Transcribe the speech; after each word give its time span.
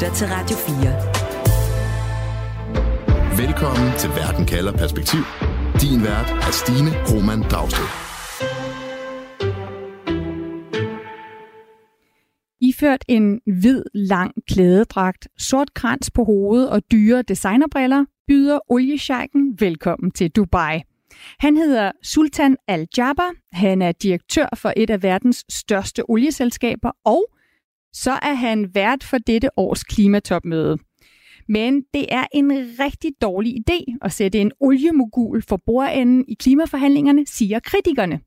lytter 0.00 0.14
til 0.14 0.26
Radio 0.30 0.56
4. 0.56 3.46
Velkommen 3.46 3.98
til 3.98 4.10
Verden 4.10 4.46
kalder 4.46 4.72
perspektiv. 4.72 5.20
Din 5.80 6.02
vært 6.08 6.30
er 6.46 6.52
Stine 6.60 6.90
Roman 7.10 7.42
Dragsted. 7.50 7.88
Iført 12.60 13.04
en 13.08 13.40
hvid, 13.60 13.82
lang 13.94 14.32
klædedragt, 14.48 15.28
sort 15.38 15.74
krans 15.74 16.10
på 16.10 16.24
hovedet 16.24 16.70
og 16.70 16.82
dyre 16.92 17.22
designerbriller, 17.22 18.04
byder 18.26 18.58
oliesjejken 18.68 19.56
velkommen 19.60 20.10
til 20.10 20.30
Dubai. 20.30 20.82
Han 21.38 21.56
hedder 21.56 21.92
Sultan 22.02 22.56
Al-Jaber. 22.68 23.30
Han 23.52 23.82
er 23.82 23.92
direktør 23.92 24.46
for 24.56 24.72
et 24.76 24.90
af 24.90 25.02
verdens 25.02 25.44
største 25.48 26.10
olieselskaber, 26.10 26.90
og 27.04 27.24
så 27.92 28.10
er 28.22 28.34
han 28.34 28.74
vært 28.74 29.04
for 29.04 29.18
dette 29.18 29.58
års 29.58 29.84
klimatopmøde. 29.84 30.76
Men 31.48 31.82
det 31.94 32.06
er 32.08 32.24
en 32.34 32.50
rigtig 32.52 33.12
dårlig 33.22 33.54
idé 33.56 33.96
at 34.02 34.12
sætte 34.12 34.38
en 34.38 34.52
oliemogul 34.60 35.42
for 35.42 35.56
bordenden 35.66 36.24
i 36.28 36.34
klimaforhandlingerne, 36.34 37.26
siger 37.26 37.60
kritikerne. 37.60 38.20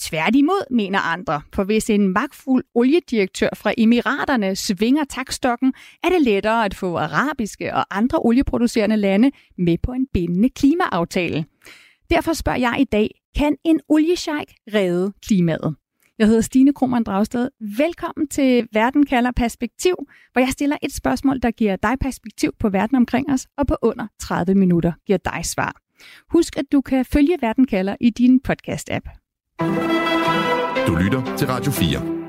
Tværtimod, 0.00 0.74
mener 0.74 0.98
andre, 0.98 1.42
for 1.54 1.64
hvis 1.64 1.90
en 1.90 2.08
magtfuld 2.08 2.64
oliedirektør 2.74 3.48
fra 3.56 3.72
Emiraterne 3.78 4.56
svinger 4.56 5.04
takstokken, 5.04 5.72
er 6.04 6.08
det 6.08 6.22
lettere 6.22 6.64
at 6.64 6.74
få 6.74 6.96
arabiske 6.96 7.74
og 7.74 7.96
andre 7.98 8.18
olieproducerende 8.18 8.96
lande 8.96 9.30
med 9.58 9.78
på 9.82 9.92
en 9.92 10.06
bindende 10.12 10.48
klimaaftale. 10.48 11.44
Derfor 12.10 12.32
spørger 12.32 12.58
jeg 12.58 12.76
i 12.80 12.84
dag, 12.84 13.10
kan 13.36 13.56
en 13.64 13.80
oliesjejk 13.88 14.54
redde 14.74 15.12
klimaet? 15.26 15.76
Jeg 16.18 16.26
hedder 16.26 16.40
Stine 16.40 16.72
Krohmann 16.72 17.04
Dragsted. 17.04 17.48
Velkommen 17.78 18.28
til 18.28 18.68
Verden 18.72 19.06
kalder 19.06 19.30
perspektiv, 19.36 19.94
hvor 20.32 20.40
jeg 20.40 20.48
stiller 20.48 20.76
et 20.82 20.94
spørgsmål, 20.94 21.40
der 21.42 21.50
giver 21.50 21.76
dig 21.76 21.94
perspektiv 22.00 22.52
på 22.58 22.68
verden 22.68 22.96
omkring 22.96 23.32
os, 23.32 23.46
og 23.58 23.66
på 23.66 23.76
under 23.82 24.06
30 24.20 24.54
minutter 24.54 24.92
giver 25.06 25.18
dig 25.18 25.40
svar. 25.44 25.76
Husk, 26.30 26.58
at 26.58 26.64
du 26.72 26.80
kan 26.80 27.04
følge 27.04 27.38
Verden 27.40 27.66
kalder 27.66 27.96
i 28.00 28.10
din 28.10 28.40
podcast-app. 28.48 29.06
Du 30.86 30.94
lytter 30.94 31.36
til 31.36 31.46
Radio 31.46 31.72
4. 31.72 32.24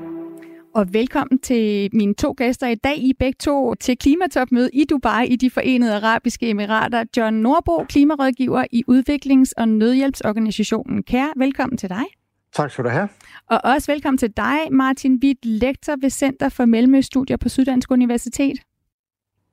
Og 0.74 0.94
velkommen 0.94 1.38
til 1.38 1.90
mine 1.92 2.14
to 2.14 2.34
gæster 2.36 2.66
i 2.66 2.74
dag. 2.74 2.98
I 2.98 3.12
begge 3.18 3.36
to 3.40 3.74
til 3.74 3.98
klimatopmøde 3.98 4.70
i 4.72 4.84
Dubai 4.84 5.26
i 5.26 5.36
de 5.36 5.50
forenede 5.50 5.94
arabiske 5.94 6.50
emirater. 6.50 7.04
John 7.16 7.36
Norbo, 7.36 7.84
klimarådgiver 7.84 8.64
i 8.72 8.84
udviklings- 8.90 9.52
og 9.56 9.68
nødhjælpsorganisationen 9.68 11.02
CARE. 11.02 11.32
Velkommen 11.36 11.78
til 11.78 11.88
dig. 11.88 12.04
Tak 12.56 12.70
skal 12.70 12.84
du 12.84 12.88
have. 12.88 13.08
Og 13.50 13.60
også 13.64 13.92
velkommen 13.92 14.18
til 14.18 14.30
dig, 14.36 14.58
Martin 14.70 15.20
Witt, 15.22 15.44
lektor 15.44 15.96
ved 16.00 16.10
Center 16.10 16.48
for 16.48 16.64
Mellemøststudier 16.64 17.36
på 17.36 17.48
Syddansk 17.48 17.90
Universitet. 17.90 18.58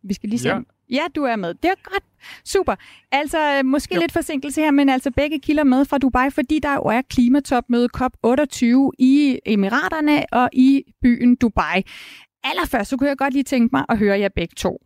Vi 0.04 0.14
skal 0.14 0.30
lige 0.30 0.40
se. 0.40 0.50
Ja. 0.50 0.60
ja, 0.90 1.02
du 1.16 1.24
er 1.24 1.36
med. 1.36 1.54
Det 1.54 1.72
er 1.72 1.90
godt. 1.92 2.04
Super. 2.46 2.76
Altså, 3.12 3.62
måske 3.66 3.96
jo. 3.96 4.02
lidt 4.02 4.12
forsinkelse 4.12 4.62
her, 4.62 4.72
men 4.72 4.90
altså 4.90 5.12
begge 5.12 5.40
kilder 5.40 5.64
med 5.64 5.86
fra 5.86 5.98
Dubai, 5.98 6.30
fordi 6.30 6.60
der 6.60 6.74
jo 6.74 6.82
er 6.82 7.02
klimatopmøde 7.02 7.90
COP28 7.98 8.66
i 9.00 9.40
Emiraterne 9.46 10.26
og 10.32 10.50
i 10.54 10.84
byen 11.02 11.36
Dubai. 11.36 11.82
Allerførst, 12.44 12.90
så 12.90 12.98
kunne 12.98 13.10
jeg 13.10 13.18
godt 13.18 13.34
lige 13.34 13.44
tænke 13.44 13.70
mig 13.76 13.86
at 13.90 13.98
høre 13.98 14.20
jer 14.20 14.30
begge 14.36 14.54
to. 14.58 14.82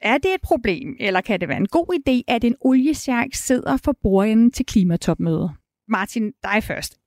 Er 0.00 0.18
det 0.18 0.34
et 0.34 0.40
problem, 0.42 0.96
eller 1.00 1.20
kan 1.20 1.40
det 1.40 1.48
være 1.48 1.58
en 1.58 1.68
god 1.68 1.98
idé, 1.98 2.34
at 2.34 2.44
en 2.44 2.56
oliesjærk 2.60 3.28
sidder 3.32 3.76
for 3.76 3.94
bordenden 4.02 4.50
til 4.50 4.66
klimatopmødet? 4.66 5.50
Martin, 5.88 6.32
dig 6.42 6.62
først. 6.62 7.01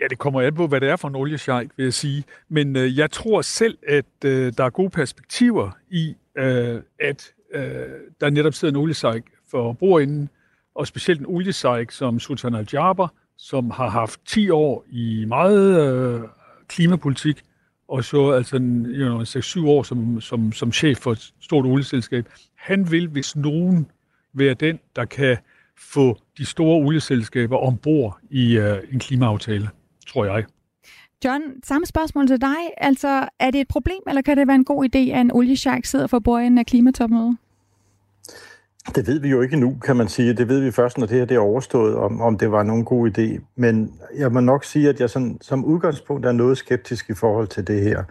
Ja, 0.00 0.06
det 0.10 0.18
kommer 0.18 0.40
an 0.40 0.54
på, 0.54 0.66
hvad 0.66 0.80
det 0.80 0.88
er 0.88 0.96
for 0.96 1.08
en 1.08 1.14
oliesjejk, 1.14 1.70
vil 1.76 1.84
jeg 1.84 1.94
sige. 1.94 2.24
Men 2.48 2.76
øh, 2.76 2.98
jeg 2.98 3.10
tror 3.10 3.42
selv, 3.42 3.78
at 3.88 4.24
øh, 4.24 4.52
der 4.56 4.64
er 4.64 4.70
gode 4.70 4.90
perspektiver 4.90 5.70
i, 5.90 6.14
øh, 6.38 6.82
at 7.00 7.32
øh, 7.54 7.62
der 8.20 8.30
netop 8.30 8.54
sidder 8.54 8.72
en 8.74 8.80
oliesjejk 8.80 9.24
for 9.50 9.72
brugerinden, 9.72 10.28
og 10.74 10.86
specielt 10.86 11.20
en 11.20 11.26
oliesjejk 11.26 11.90
som 11.90 12.20
Sultan 12.20 12.54
Al-Jaber, 12.54 13.08
som 13.36 13.70
har 13.70 13.88
haft 13.88 14.20
10 14.26 14.50
år 14.50 14.84
i 14.90 15.24
meget 15.28 15.80
øh, 15.80 16.20
klimapolitik, 16.68 17.42
og 17.88 18.04
så 18.04 18.30
altså 18.30 18.56
en, 18.56 18.86
you 18.86 19.08
know, 19.08 19.22
6-7 19.22 19.66
år 19.66 19.82
som, 19.82 20.20
som, 20.20 20.52
som 20.52 20.72
chef 20.72 20.98
for 20.98 21.12
et 21.12 21.32
stort 21.40 21.64
olieselskab. 21.64 22.28
Han 22.54 22.90
vil, 22.90 23.08
hvis 23.08 23.36
nogen, 23.36 23.90
være 24.32 24.54
den, 24.54 24.78
der 24.96 25.04
kan 25.04 25.36
få 25.78 26.18
de 26.38 26.44
store 26.44 26.76
olieselskaber 26.76 27.56
ombord 27.56 28.18
i 28.30 28.56
øh, 28.58 28.78
en 28.92 28.98
klimaaftale 28.98 29.70
tror 30.16 30.24
jeg. 30.24 30.44
John, 31.24 31.42
samme 31.64 31.86
spørgsmål 31.86 32.26
til 32.26 32.40
dig. 32.40 32.56
Altså, 32.76 33.28
er 33.40 33.50
det 33.50 33.60
et 33.60 33.68
problem, 33.68 34.02
eller 34.08 34.22
kan 34.22 34.36
det 34.36 34.46
være 34.46 34.54
en 34.54 34.64
god 34.64 34.84
idé, 34.84 34.98
at 34.98 35.20
en 35.20 35.32
olieshark 35.32 35.84
sidder 35.84 36.06
for 36.06 36.18
bordenden 36.18 36.58
af 36.58 36.66
klimatopmødet? 36.66 37.36
Det 38.94 39.06
ved 39.06 39.20
vi 39.20 39.28
jo 39.28 39.40
ikke 39.40 39.56
nu, 39.56 39.76
kan 39.84 39.96
man 39.96 40.08
sige. 40.08 40.34
Det 40.34 40.48
ved 40.48 40.60
vi 40.60 40.70
først, 40.70 40.98
når 40.98 41.06
det 41.06 41.18
her 41.18 41.24
det 41.24 41.34
er 41.34 41.40
overstået, 41.40 41.96
om, 41.96 42.20
om 42.20 42.38
det 42.38 42.50
var 42.50 42.62
nogen 42.62 42.84
god 42.84 43.18
idé. 43.18 43.44
Men 43.56 44.00
jeg 44.18 44.32
må 44.32 44.40
nok 44.40 44.64
sige, 44.64 44.88
at 44.88 45.00
jeg 45.00 45.10
sådan, 45.10 45.38
som 45.40 45.64
udgangspunkt 45.64 46.26
er 46.26 46.32
noget 46.32 46.58
skeptisk 46.58 47.10
i 47.10 47.14
forhold 47.14 47.48
til 47.48 47.66
det 47.66 47.82
her. 47.82 48.04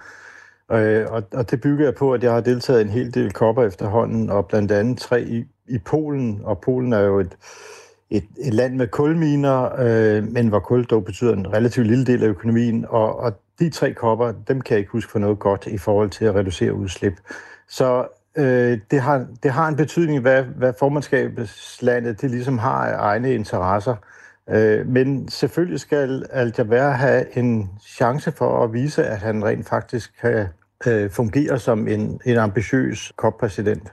Øh, 0.72 1.06
og, 1.10 1.24
og 1.34 1.52
det 1.52 1.62
bygger 1.62 1.86
jeg 1.86 1.96
på, 1.96 2.14
at 2.14 2.24
jeg 2.24 2.34
har 2.34 2.42
deltaget 2.42 2.82
en 2.82 2.90
hel 2.90 3.14
del 3.14 3.32
kopper 3.32 3.64
efterhånden, 3.64 4.30
og 4.30 4.48
blandt 4.48 4.72
andet 4.72 4.98
tre 4.98 5.24
i, 5.24 5.44
i 5.68 5.78
Polen. 5.78 6.42
Og 6.44 6.62
Polen 6.62 6.94
er 6.94 7.02
jo 7.02 7.20
et, 7.20 7.38
et, 8.10 8.24
et 8.38 8.54
land 8.54 8.76
med 8.76 8.88
kulminer, 8.88 9.70
øh, 9.80 10.24
men 10.24 10.48
hvor 10.48 10.60
kul 10.60 10.86
dog 10.86 11.06
betyder 11.06 11.34
en 11.34 11.54
relativt 11.54 11.88
lille 11.88 12.06
del 12.06 12.24
af 12.24 12.28
økonomien, 12.28 12.86
og, 12.90 13.20
og 13.20 13.34
de 13.60 13.70
tre 13.70 13.94
kopper, 13.94 14.34
dem 14.48 14.62
kan 14.62 14.74
jeg 14.74 14.80
ikke 14.80 14.92
huske 14.92 15.12
for 15.12 15.20
noget 15.20 15.40
godt 15.40 15.68
i 15.68 15.78
forhold 15.78 16.10
til 16.10 16.26
at 16.26 16.36
reducere 16.36 16.74
udslip. 16.74 17.14
Så 17.68 18.08
øh, 18.38 18.80
det, 18.92 19.02
har, 19.02 19.26
det 19.44 19.52
har 19.52 19.68
en 19.68 19.76
betydning, 19.76 20.22
hvad, 20.22 20.44
hvad 20.44 20.74
formandskabslandet 20.80 22.22
det 22.22 22.32
ligesom 22.32 22.58
har 22.58 22.86
af 22.86 22.96
egne 23.00 23.34
interesser. 23.34 23.96
Øh, 24.50 24.88
men 24.88 25.28
selvfølgelig 25.30 25.80
skal 25.80 26.26
Al-Jaber 26.30 26.90
have 26.90 27.38
en 27.38 27.70
chance 27.88 28.32
for 28.32 28.64
at 28.64 28.74
vise, 28.74 29.06
at 29.06 29.18
han 29.18 29.46
rent 29.46 29.70
faktisk 29.70 30.22
kan 30.22 30.48
øh, 30.88 31.10
fungere 31.10 31.60
som 31.60 31.88
en, 31.88 32.20
en 32.26 32.38
ambitiøs 32.38 33.14
COP-præsident. 33.18 33.92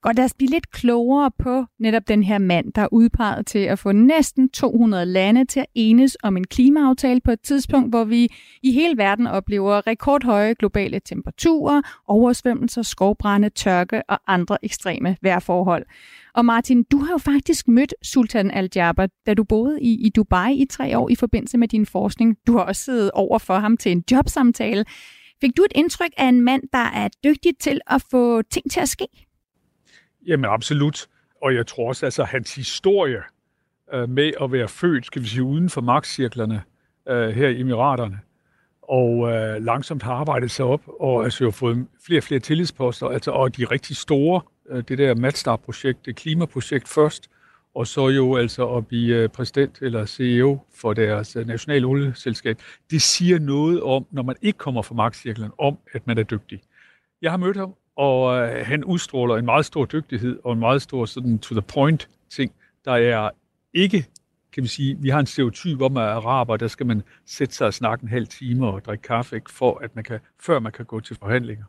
Godt, 0.00 0.16
lad 0.16 0.24
os 0.24 0.34
blive 0.34 0.50
lidt 0.50 0.70
klogere 0.70 1.30
på 1.38 1.64
netop 1.78 2.08
den 2.08 2.22
her 2.22 2.38
mand, 2.38 2.72
der 2.72 2.82
er 2.82 2.88
udpeget 2.92 3.46
til 3.46 3.58
at 3.58 3.78
få 3.78 3.92
næsten 3.92 4.48
200 4.48 5.06
lande 5.06 5.44
til 5.44 5.60
at 5.60 5.66
enes 5.74 6.16
om 6.22 6.36
en 6.36 6.46
klimaaftale 6.46 7.20
på 7.20 7.30
et 7.30 7.40
tidspunkt, 7.40 7.90
hvor 7.90 8.04
vi 8.04 8.28
i 8.62 8.72
hele 8.72 8.96
verden 8.96 9.26
oplever 9.26 9.86
rekordhøje 9.86 10.54
globale 10.54 11.00
temperaturer, 11.00 11.82
oversvømmelser, 12.06 12.82
skovbrænde, 12.82 13.48
tørke 13.48 14.02
og 14.08 14.18
andre 14.26 14.58
ekstreme 14.62 15.16
vejrforhold. 15.22 15.86
Og 16.34 16.44
Martin, 16.44 16.82
du 16.82 16.98
har 16.98 17.12
jo 17.12 17.18
faktisk 17.18 17.68
mødt 17.68 17.94
Sultan 18.02 18.50
Al-Jaber, 18.50 19.06
da 19.26 19.34
du 19.34 19.44
boede 19.44 19.82
i, 19.82 20.06
i 20.06 20.08
Dubai 20.08 20.54
i 20.54 20.66
tre 20.70 20.98
år 20.98 21.08
i 21.08 21.14
forbindelse 21.14 21.58
med 21.58 21.68
din 21.68 21.86
forskning. 21.86 22.36
Du 22.46 22.52
har 22.52 22.64
også 22.64 22.82
siddet 22.82 23.10
over 23.10 23.38
for 23.38 23.58
ham 23.58 23.76
til 23.76 23.92
en 23.92 24.04
jobsamtale. 24.10 24.84
Fik 25.40 25.56
du 25.56 25.62
et 25.62 25.72
indtryk 25.74 26.10
af 26.16 26.26
en 26.28 26.40
mand, 26.40 26.62
der 26.72 26.78
er 26.78 27.08
dygtig 27.24 27.52
til 27.60 27.80
at 27.86 28.02
få 28.10 28.42
ting 28.42 28.70
til 28.70 28.80
at 28.80 28.88
ske? 28.88 29.25
Jamen 30.26 30.50
absolut. 30.50 31.06
Og 31.42 31.54
jeg 31.54 31.66
tror 31.66 31.88
også, 31.88 32.06
altså 32.06 32.24
hans 32.24 32.54
historie 32.54 33.22
øh, 33.92 34.08
med 34.08 34.32
at 34.40 34.52
være 34.52 34.68
født, 34.68 35.06
skal 35.06 35.22
vi 35.22 35.26
sige, 35.26 35.42
uden 35.42 35.70
for 35.70 35.80
magtcirklerne 35.80 36.62
øh, 37.08 37.28
her 37.28 37.48
i 37.48 37.60
Emiraterne, 37.60 38.18
og 38.82 39.32
øh, 39.32 39.64
langsomt 39.64 40.02
har 40.02 40.12
arbejdet 40.12 40.50
sig 40.50 40.64
op, 40.64 40.82
og 41.00 41.24
altså 41.24 41.44
jo 41.44 41.50
fået 41.50 41.86
flere 42.06 42.18
og 42.18 42.24
flere 42.24 42.40
tillidsposter, 42.40 43.06
altså, 43.06 43.30
og 43.30 43.56
de 43.56 43.64
rigtig 43.64 43.96
store, 43.96 44.40
øh, 44.70 44.84
det 44.88 44.98
der 44.98 45.14
Matstar-projekt, 45.14 46.06
det 46.06 46.16
klimaprojekt 46.16 46.88
først, 46.88 47.30
og 47.74 47.86
så 47.86 48.08
jo 48.08 48.36
altså 48.36 48.68
at 48.68 48.86
blive 48.86 49.16
øh, 49.16 49.28
præsident 49.28 49.78
eller 49.82 50.06
CEO 50.06 50.58
for 50.74 50.92
deres 50.92 51.36
øh, 51.36 51.46
nationale 51.46 51.86
olieselskab. 51.86 52.58
Det 52.90 53.02
siger 53.02 53.38
noget 53.38 53.82
om, 53.82 54.06
når 54.10 54.22
man 54.22 54.36
ikke 54.42 54.58
kommer 54.58 54.82
fra 54.82 54.94
magtcirklen, 54.94 55.50
om 55.58 55.78
at 55.92 56.06
man 56.06 56.18
er 56.18 56.22
dygtig. 56.22 56.60
Jeg 57.22 57.30
har 57.30 57.38
mødt 57.38 57.56
ham, 57.56 57.74
og 57.96 58.38
øh, 58.38 58.66
han 58.66 58.84
udstråler 58.84 59.36
en 59.36 59.44
meget 59.44 59.66
stor 59.66 59.84
dygtighed 59.84 60.38
og 60.44 60.52
en 60.52 60.58
meget 60.58 60.82
stor 60.82 61.04
sådan 61.04 61.38
to 61.38 61.54
the 61.54 61.62
point 61.62 62.08
ting. 62.30 62.52
Der 62.84 62.92
er 62.92 63.30
ikke, 63.74 64.06
kan 64.52 64.62
vi 64.62 64.68
sige, 64.68 64.96
vi 64.98 65.08
har 65.08 65.20
en 65.20 65.26
stereotyp 65.26 65.80
om, 65.80 65.96
at 65.96 66.02
araber, 66.02 66.56
der 66.56 66.68
skal 66.68 66.86
man 66.86 67.02
sætte 67.26 67.54
sig 67.54 67.66
og 67.66 67.74
snakke 67.74 68.02
en 68.02 68.08
halv 68.08 68.26
time 68.26 68.66
og 68.66 68.84
drikke 68.84 69.02
kaffe, 69.02 69.36
ikke, 69.36 69.52
for 69.52 69.78
at 69.78 69.94
man 69.94 70.04
kan, 70.04 70.20
før 70.40 70.58
man 70.58 70.72
kan 70.72 70.84
gå 70.84 71.00
til 71.00 71.16
forhandlinger. 71.16 71.64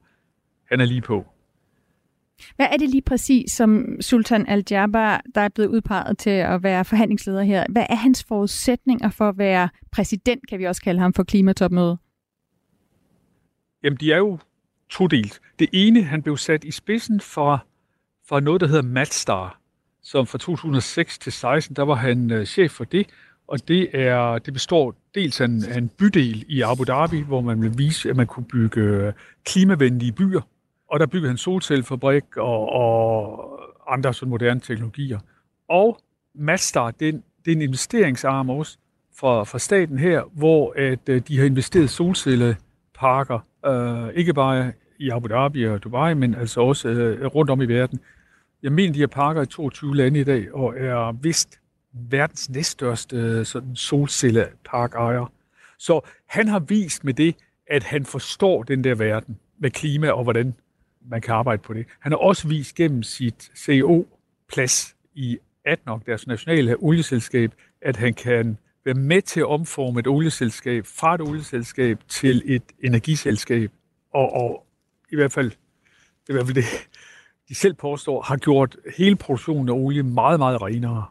Han 0.69 0.81
er 0.81 0.85
lige 0.85 1.01
på. 1.01 1.25
Hvad 2.55 2.65
er 2.71 2.77
det 2.77 2.89
lige 2.89 3.01
præcis, 3.01 3.51
som 3.51 4.01
Sultan 4.01 4.47
Al-Jaber, 4.47 5.17
der 5.35 5.41
er 5.41 5.49
blevet 5.49 5.69
udpeget 5.69 6.17
til 6.17 6.29
at 6.29 6.63
være 6.63 6.85
forhandlingsleder 6.85 7.41
her, 7.41 7.65
hvad 7.69 7.85
er 7.89 7.95
hans 7.95 8.23
forudsætninger 8.23 9.09
for 9.09 9.29
at 9.29 9.37
være 9.37 9.69
præsident, 9.91 10.47
kan 10.49 10.59
vi 10.59 10.65
også 10.65 10.81
kalde 10.81 10.99
ham, 10.99 11.13
for 11.13 11.23
klimatopmødet? 11.23 11.97
Jamen, 13.83 13.97
de 13.97 14.13
er 14.13 14.17
jo 14.17 14.39
todelt. 14.89 15.41
Det 15.59 15.69
ene, 15.73 16.03
han 16.03 16.21
blev 16.21 16.37
sat 16.37 16.63
i 16.63 16.71
spidsen 16.71 17.19
for, 17.19 17.65
for 18.27 18.39
noget, 18.39 18.61
der 18.61 18.67
hedder 18.67 18.81
Matstar, 18.81 19.59
som 20.01 20.27
fra 20.27 20.37
2006 20.37 21.17
til 21.17 21.31
16, 21.31 21.75
der 21.75 21.83
var 21.83 21.95
han 21.95 22.31
øh, 22.31 22.45
chef 22.45 22.71
for 22.71 22.83
det, 22.83 23.07
og 23.47 23.67
det, 23.67 23.89
er, 23.93 24.37
det 24.37 24.53
består 24.53 24.95
dels 25.15 25.41
af 25.41 25.45
en, 25.45 25.63
af 25.65 25.77
en 25.77 25.89
bydel 25.89 26.45
i 26.47 26.61
Abu 26.61 26.83
Dhabi, 26.83 27.21
hvor 27.21 27.41
man 27.41 27.61
vil 27.61 27.77
vise, 27.77 28.09
at 28.09 28.15
man 28.15 28.27
kunne 28.27 28.45
bygge 28.45 28.81
øh, 28.81 29.13
klimavenlige 29.45 30.11
byer, 30.11 30.41
og 30.91 30.99
der 30.99 31.05
byggede 31.05 31.29
han 31.29 31.37
solcellefabrik 31.37 32.37
og, 32.37 32.69
og 32.69 33.93
andre 33.93 34.13
sådan 34.13 34.29
moderne 34.29 34.59
teknologier. 34.59 35.19
Og 35.69 35.99
Mastar, 36.35 36.91
det, 36.91 37.21
det 37.45 37.51
er 37.51 37.55
en 37.55 37.61
investeringsarm 37.61 38.49
også 38.49 38.77
fra, 39.15 39.43
fra 39.43 39.59
staten 39.59 39.99
her, 39.99 40.23
hvor 40.33 40.73
at, 40.75 41.09
øh, 41.09 41.21
de 41.27 41.37
har 41.37 41.45
investeret 41.45 41.89
solcelleparker, 41.89 43.39
øh, 43.67 44.13
ikke 44.13 44.33
bare 44.33 44.71
i 44.99 45.09
Abu 45.09 45.27
Dhabi 45.27 45.67
og 45.67 45.83
Dubai, 45.83 46.13
men 46.13 46.35
altså 46.35 46.61
også 46.61 46.89
øh, 46.89 47.25
rundt 47.25 47.51
om 47.51 47.61
i 47.61 47.65
verden. 47.65 47.99
Jeg 48.63 48.71
mener, 48.71 48.93
de 48.93 48.99
har 48.99 49.07
parker 49.07 49.41
i 49.41 49.45
22 49.45 49.95
lande 49.95 50.19
i 50.19 50.23
dag, 50.23 50.53
og 50.53 50.73
er 50.77 51.11
vist 51.11 51.59
verdens 51.93 52.49
næststørste 52.49 53.17
øh, 53.17 53.45
sådan 53.45 53.75
solcelleparkejer. 53.75 55.31
Så 55.77 56.01
han 56.25 56.47
har 56.47 56.59
vist 56.59 57.03
med 57.03 57.13
det, 57.13 57.35
at 57.67 57.83
han 57.83 58.05
forstår 58.05 58.63
den 58.63 58.83
der 58.83 58.95
verden 58.95 59.37
med 59.59 59.71
klima 59.71 60.09
og 60.09 60.23
hvordan 60.23 60.53
man 61.09 61.21
kan 61.21 61.33
arbejde 61.33 61.61
på 61.61 61.73
det. 61.73 61.85
Han 61.99 62.11
har 62.11 62.19
også 62.19 62.47
vist 62.47 62.75
gennem 62.75 63.03
sit 63.03 63.51
CEO-plads 63.55 64.95
i 65.15 65.37
ADNOC, 65.65 66.01
deres 66.05 66.27
nationale 66.27 66.75
olieselskab, 66.79 67.51
at 67.81 67.95
han 67.95 68.13
kan 68.13 68.57
være 68.87 68.95
med 68.95 69.21
til 69.21 69.39
at 69.39 69.45
omforme 69.45 69.99
et 69.99 70.07
olieselskab 70.07 70.85
fra 70.85 71.15
et 71.15 71.21
olieselskab 71.21 71.99
til 72.07 72.43
et 72.45 72.63
energiselskab. 72.83 73.71
Og, 74.13 74.33
og 74.33 74.65
i 75.11 75.15
hvert 75.15 75.31
fald, 75.31 75.51
i 76.29 76.33
hvert 76.33 76.45
fald 76.45 76.55
det, 76.55 76.65
de 77.49 77.55
selv 77.55 77.73
påstår, 77.73 78.21
har 78.21 78.37
gjort 78.37 78.77
hele 78.97 79.15
produktionen 79.15 79.69
af 79.69 79.73
olie 79.73 80.03
meget, 80.03 80.39
meget 80.39 80.61
renere. 80.61 81.05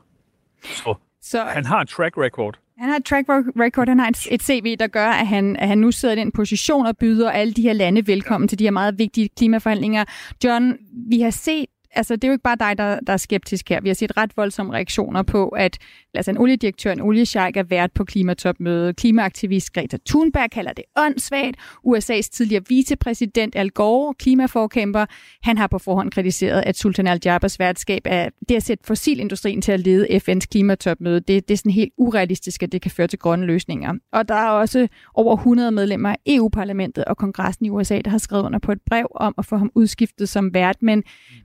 Så, 0.63 0.95
så 1.21 1.45
han 1.45 1.65
har 1.65 1.81
et 1.81 1.89
track 1.89 2.19
record. 2.19 2.59
Han 2.79 2.89
har 2.89 2.97
et 2.97 3.05
track 3.05 3.29
record, 3.29 3.89
han 3.89 3.99
har 3.99 4.09
et, 4.09 4.27
et 4.31 4.43
CV, 4.43 4.77
der 4.77 4.87
gør, 4.87 5.09
at 5.09 5.27
han, 5.27 5.57
at 5.57 5.69
han 5.69 5.79
nu 5.79 5.91
sidder 5.91 6.15
i 6.15 6.19
den 6.19 6.33
position 6.33 6.87
og 6.87 6.97
byder 6.97 7.31
alle 7.31 7.53
de 7.53 7.63
her 7.63 7.73
lande 7.73 8.07
velkommen 8.07 8.49
til 8.49 8.59
de 8.59 8.65
her 8.65 8.71
meget 8.71 8.99
vigtige 8.99 9.29
klimaforhandlinger. 9.29 10.05
John, 10.45 10.79
vi 11.09 11.21
har 11.21 11.31
set 11.31 11.67
altså, 11.97 12.17
det 12.17 12.25
er 12.25 12.29
jo 12.29 12.33
ikke 12.33 12.43
bare 12.43 12.57
dig, 12.61 12.79
der, 12.79 13.01
der 13.07 13.13
er 13.13 13.17
skeptisk 13.17 13.69
her. 13.69 13.81
Vi 13.81 13.89
har 13.89 13.95
set 13.95 14.17
ret 14.17 14.37
voldsomme 14.37 14.73
reaktioner 14.73 15.23
på, 15.23 15.49
at 15.49 15.79
altså, 16.15 16.31
en 16.31 16.39
oliedirektør, 16.39 16.93
en 16.93 17.01
oliesjejk 17.01 17.57
er 17.57 17.63
vært 17.63 17.93
på 17.93 18.05
klimatopmødet. 18.05 18.97
Klimaaktivist 18.97 19.73
Greta 19.73 19.97
Thunberg 20.09 20.51
kalder 20.51 20.73
det 20.73 20.85
åndssvagt. 20.97 21.57
USA's 21.87 22.29
tidligere 22.33 22.63
vicepræsident 22.69 23.57
Al 23.57 23.71
Gore, 23.71 24.15
klimaforkæmper, 24.15 25.07
han 25.43 25.59
har 25.59 25.67
på 25.67 25.79
forhånd 25.79 26.11
kritiseret, 26.11 26.63
at 26.67 26.77
Sultan 26.77 27.07
Al-Jabbas 27.07 27.59
værtskab 27.59 28.03
er 28.05 28.29
det 28.49 28.55
at 28.55 28.63
sætte 28.63 28.85
fossilindustrien 28.87 29.63
til 29.63 29.73
at 29.73 29.81
lede 29.81 30.07
FN's 30.07 30.47
klimatopmøde. 30.51 31.21
Det, 31.21 31.49
det 31.49 31.55
er 31.55 31.59
sådan 31.59 31.73
helt 31.73 31.93
urealistisk, 31.99 32.63
at 32.63 32.73
det 32.73 32.83
kan 32.83 32.91
føre 32.91 33.07
til 33.07 33.19
grønne 33.19 33.47
løsninger. 33.47 33.95
Og 34.13 34.29
der 34.29 34.35
er 34.35 34.49
også 34.49 34.89
over 35.15 35.37
100 35.37 35.71
medlemmer 35.71 36.09
af 36.09 36.17
EU-parlamentet 36.27 37.05
og 37.05 37.17
kongressen 37.17 37.67
i 37.67 37.71
USA, 37.71 38.01
der 38.01 38.11
har 38.11 38.19
skrevet 38.19 38.45
under 38.45 38.59
på 38.59 38.73
et 38.73 38.81
brev 38.87 39.07
om 39.15 39.35
at 39.39 39.47
få 39.47 39.57
ham 39.57 39.71
udskiftet 39.75 40.29
som 40.29 40.55
vært. 40.55 40.77
Men, 40.83 41.03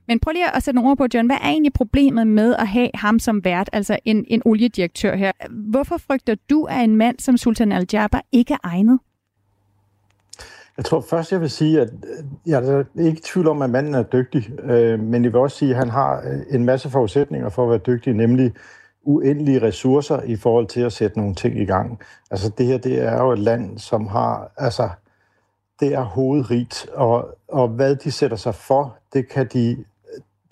men 0.07 0.19
prøv 0.19 0.31
lige 0.31 0.40
at 0.47 0.63
sætte 0.63 0.75
nogle 0.75 0.91
ord 0.91 0.97
på, 0.97 1.05
John. 1.13 1.25
Hvad 1.25 1.35
er 1.35 1.47
egentlig 1.49 1.73
problemet 1.73 2.27
med 2.27 2.55
at 2.55 2.67
have 2.67 2.89
ham 2.93 3.19
som 3.19 3.43
vært, 3.43 3.69
altså 3.73 3.97
en, 4.05 4.25
en 4.27 4.41
oliedirektør 4.45 5.15
her? 5.15 5.31
Hvorfor 5.49 5.97
frygter 5.97 6.35
du, 6.49 6.63
at 6.63 6.83
en 6.83 6.95
mand 6.95 7.19
som 7.19 7.37
Sultan 7.37 7.71
Al-Jaber 7.71 8.21
ikke 8.31 8.53
er 8.53 8.57
egnet? 8.63 8.99
Jeg 10.77 10.85
tror 10.85 11.01
først, 11.01 11.31
jeg 11.31 11.41
vil 11.41 11.49
sige, 11.49 11.81
at 11.81 11.89
øh, 11.89 12.25
jeg 12.45 12.63
er 12.63 12.83
ikke 12.99 13.17
i 13.17 13.21
tvivl 13.21 13.47
om, 13.47 13.61
at 13.61 13.69
manden 13.69 13.93
er 13.93 14.03
dygtig, 14.03 14.49
øh, 14.63 14.99
men 14.99 15.23
jeg 15.23 15.33
vil 15.33 15.41
også 15.41 15.57
sige, 15.57 15.71
at 15.71 15.77
han 15.77 15.89
har 15.89 16.17
øh, 16.17 16.55
en 16.55 16.65
masse 16.65 16.89
forudsætninger 16.89 17.49
for 17.49 17.63
at 17.63 17.69
være 17.69 17.95
dygtig, 17.95 18.13
nemlig 18.13 18.53
uendelige 19.03 19.61
ressourcer 19.61 20.21
i 20.21 20.35
forhold 20.35 20.67
til 20.67 20.81
at 20.81 20.93
sætte 20.93 21.19
nogle 21.19 21.35
ting 21.35 21.59
i 21.59 21.65
gang. 21.65 21.99
Altså 22.31 22.51
det 22.57 22.65
her, 22.65 22.77
det 22.77 23.03
er 23.03 23.23
jo 23.23 23.31
et 23.31 23.39
land, 23.39 23.77
som 23.77 24.07
har, 24.07 24.51
altså 24.57 24.89
det 25.79 25.93
er 25.93 26.01
hovedrigt, 26.01 26.87
og, 26.93 27.37
og 27.47 27.67
hvad 27.67 27.95
de 27.95 28.11
sætter 28.11 28.37
sig 28.37 28.55
for, 28.55 28.97
det 29.13 29.29
kan 29.29 29.47
de 29.53 29.83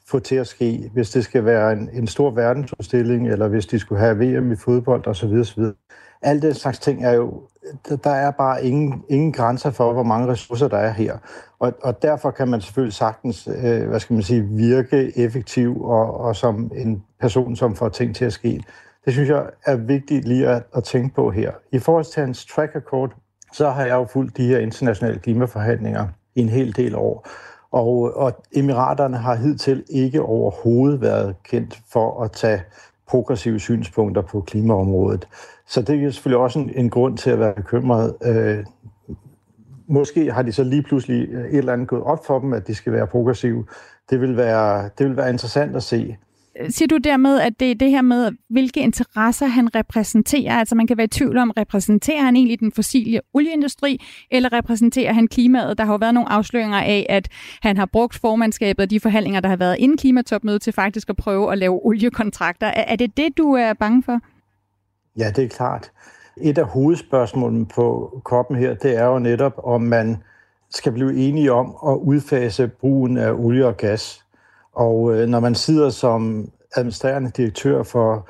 få 0.10 0.20
til 0.20 0.36
at 0.36 0.48
ske, 0.48 0.90
hvis 0.94 1.10
det 1.10 1.24
skal 1.24 1.46
være 1.46 1.74
en, 1.74 1.90
en 1.94 2.08
stor 2.08 2.32
verdensudstilling, 2.32 3.28
eller 3.28 3.48
hvis 3.48 3.66
de 3.66 3.80
skulle 3.80 4.02
have 4.02 4.18
VM 4.18 4.52
i 4.52 4.56
fodbold 4.56 5.08
osv. 5.08 5.34
osv. 5.34 5.64
Alt 6.22 6.44
den 6.44 6.54
slags 6.54 6.80
ting 6.80 7.06
er 7.06 7.12
jo, 7.12 7.42
der 8.04 8.10
er 8.10 8.32
bare 8.32 8.66
ingen, 8.66 9.04
ingen 9.10 9.32
grænser 9.32 9.72
for, 9.72 9.94
hvor 9.94 10.04
mange 10.04 10.28
ressourcer 10.28 10.68
der 10.68 10.78
er 10.78 10.92
her. 10.92 11.18
Og, 11.60 11.74
og 11.84 12.02
derfor 12.02 12.32
kan 12.32 12.48
man 12.48 12.62
selvfølgelig 12.62 12.94
sagtens, 12.94 13.48
øh, 13.64 13.88
hvad 13.88 14.00
skal 14.00 14.14
man 14.14 14.24
sige, 14.24 14.42
virke 14.44 15.18
effektiv 15.18 15.82
og, 15.84 16.18
og 16.20 16.36
som 16.36 16.72
en 16.76 17.04
person, 17.22 17.56
som 17.56 17.76
får 17.76 17.90
ting 17.90 18.16
til 18.16 18.26
at 18.26 18.34
ske. 18.34 18.64
Det 19.06 19.14
synes 19.14 19.30
jeg 19.30 19.46
er 19.66 19.76
vigtigt 19.76 20.28
lige 20.28 20.48
at, 20.48 20.64
at 20.76 20.84
tænke 20.84 21.16
på 21.16 21.32
her. 21.32 21.52
I 21.72 21.80
forhold 21.80 22.06
til 22.06 22.22
hans 22.22 22.46
track 22.46 22.76
record, 22.76 23.16
så 23.54 23.70
har 23.70 23.86
jeg 23.86 23.96
jo 23.96 24.08
fulgt 24.14 24.38
de 24.38 24.48
her 24.48 24.60
internationale 24.60 25.20
klimaforhandlinger 25.20 26.08
i 26.36 26.42
en 26.42 26.50
hel 26.50 26.76
del 26.76 26.96
år. 26.96 27.28
Og, 27.72 28.18
og 28.18 28.44
emiraterne 28.52 29.18
har 29.18 29.36
hidtil 29.36 29.84
ikke 29.90 30.22
overhovedet 30.22 31.02
været 31.02 31.36
kendt 31.44 31.80
for 31.92 32.24
at 32.24 32.32
tage 32.32 32.62
progressive 33.08 33.60
synspunkter 33.60 34.22
på 34.22 34.42
klimaområdet. 34.42 35.28
Så 35.68 35.82
det 35.82 36.04
er 36.04 36.12
selvfølgelig 36.12 36.40
også 36.40 36.60
en, 36.60 36.72
en 36.76 36.90
grund 36.90 37.18
til 37.18 37.30
at 37.30 37.40
være 37.40 37.54
bekymret. 37.54 38.16
Øh, 38.26 38.66
måske 39.88 40.32
har 40.32 40.42
de 40.42 40.52
så 40.52 40.64
lige 40.64 40.84
pludselig 40.84 41.30
øh, 41.30 41.46
et 41.46 41.58
eller 41.58 41.74
andet 41.74 41.88
gået 41.88 42.04
op 42.04 42.26
for 42.26 42.40
dem, 42.40 42.54
at 42.54 42.68
de 42.68 42.76
skal 42.76 42.94
være 42.94 43.08
progressive. 43.08 43.66
Det 44.10 44.22
vil 44.22 44.38
være, 44.38 44.90
det 44.98 45.08
vil 45.08 45.18
være 45.18 45.30
interessant 45.30 45.76
at 45.76 45.84
se 45.84 46.18
siger 46.70 46.88
du 46.88 46.98
dermed, 46.98 47.40
at 47.40 47.60
det 47.60 47.72
er 47.72 47.76
det 47.76 47.90
her 47.90 48.02
med, 48.02 48.32
hvilke 48.50 48.80
interesser 48.80 49.46
han 49.46 49.76
repræsenterer? 49.76 50.60
Altså 50.60 50.76
man 50.76 50.88
kan 50.88 50.98
være 50.98 51.06
i 51.06 51.08
tvivl 51.08 51.38
om, 51.38 51.52
repræsenterer 51.58 52.24
han 52.24 52.36
egentlig 52.36 52.60
den 52.60 52.72
fossile 52.72 53.22
olieindustri, 53.34 54.02
eller 54.32 54.54
repræsenterer 54.54 55.14
han 55.14 55.28
klimaet? 55.28 55.78
Der 55.78 55.86
har 55.86 55.94
jo 55.94 55.98
været 55.98 56.14
nogle 56.14 56.32
afsløringer 56.32 56.78
af, 56.78 57.06
at 57.10 57.28
han 57.62 57.78
har 57.78 57.86
brugt 57.86 58.16
formandskabet 58.16 58.84
og 58.84 58.90
de 58.90 59.00
forhandlinger, 59.00 59.40
der 59.40 59.50
har 59.50 59.56
været 59.56 59.76
inden 59.80 59.98
klimatopmødet, 59.98 60.62
til 60.62 60.74
faktisk 60.74 61.10
at 61.10 61.16
prøve 61.16 61.52
at 61.52 61.58
lave 61.58 61.86
oliekontrakter. 61.86 62.68
Er 62.68 62.96
det 62.96 63.18
det, 63.18 63.38
du 63.38 63.54
er 63.54 63.74
bange 63.74 64.04
for? 64.04 64.20
Ja, 65.18 65.32
det 65.36 65.44
er 65.44 65.50
klart. 65.50 65.92
Et 66.42 66.58
af 66.58 66.66
hovedspørgsmålene 66.66 67.66
på 67.66 68.20
koppen 68.26 68.58
her, 68.58 68.74
det 68.74 68.98
er 68.98 69.06
jo 69.06 69.20
netop, 69.20 69.54
om 69.64 69.82
man 69.82 70.18
skal 70.70 70.92
blive 70.92 71.16
enige 71.16 71.52
om 71.52 71.76
at 71.88 71.96
udfase 71.96 72.68
brugen 72.68 73.18
af 73.18 73.32
olie 73.32 73.66
og 73.66 73.78
gas 73.78 74.26
og 74.80 75.14
øh, 75.14 75.28
når 75.28 75.40
man 75.40 75.56
sidder 75.56 75.90
som 75.90 76.52
administrerende 76.76 77.32
direktør 77.38 77.84
for 77.84 78.30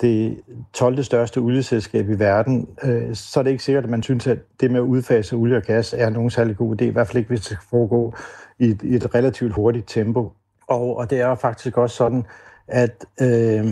det 0.00 0.40
12. 0.72 1.02
største 1.02 1.38
olieselskab 1.38 2.08
i 2.08 2.18
verden, 2.18 2.68
øh, 2.82 3.14
så 3.14 3.40
er 3.40 3.44
det 3.44 3.50
ikke 3.50 3.64
sikkert, 3.64 3.84
at 3.84 3.90
man 3.90 4.02
synes, 4.02 4.26
at 4.26 4.38
det 4.60 4.70
med 4.70 4.80
at 4.80 4.84
udfase 4.84 5.36
olie 5.36 5.56
og 5.56 5.62
gas 5.62 5.94
er 5.98 6.10
nogen 6.10 6.30
særlig 6.30 6.56
god 6.56 6.80
idé, 6.80 6.84
i 6.84 6.88
hvert 6.88 7.06
fald 7.06 7.16
ikke, 7.16 7.28
hvis 7.28 7.40
det 7.40 7.46
skal 7.46 7.66
foregå 7.70 8.14
i 8.58 8.64
et, 8.64 8.82
i 8.82 8.94
et 8.94 9.14
relativt 9.14 9.52
hurtigt 9.52 9.88
tempo. 9.88 10.32
Og, 10.68 10.96
og 10.96 11.10
det 11.10 11.20
er 11.20 11.34
faktisk 11.34 11.78
også 11.78 11.96
sådan, 11.96 12.24
at 12.68 13.04
øh, 13.20 13.66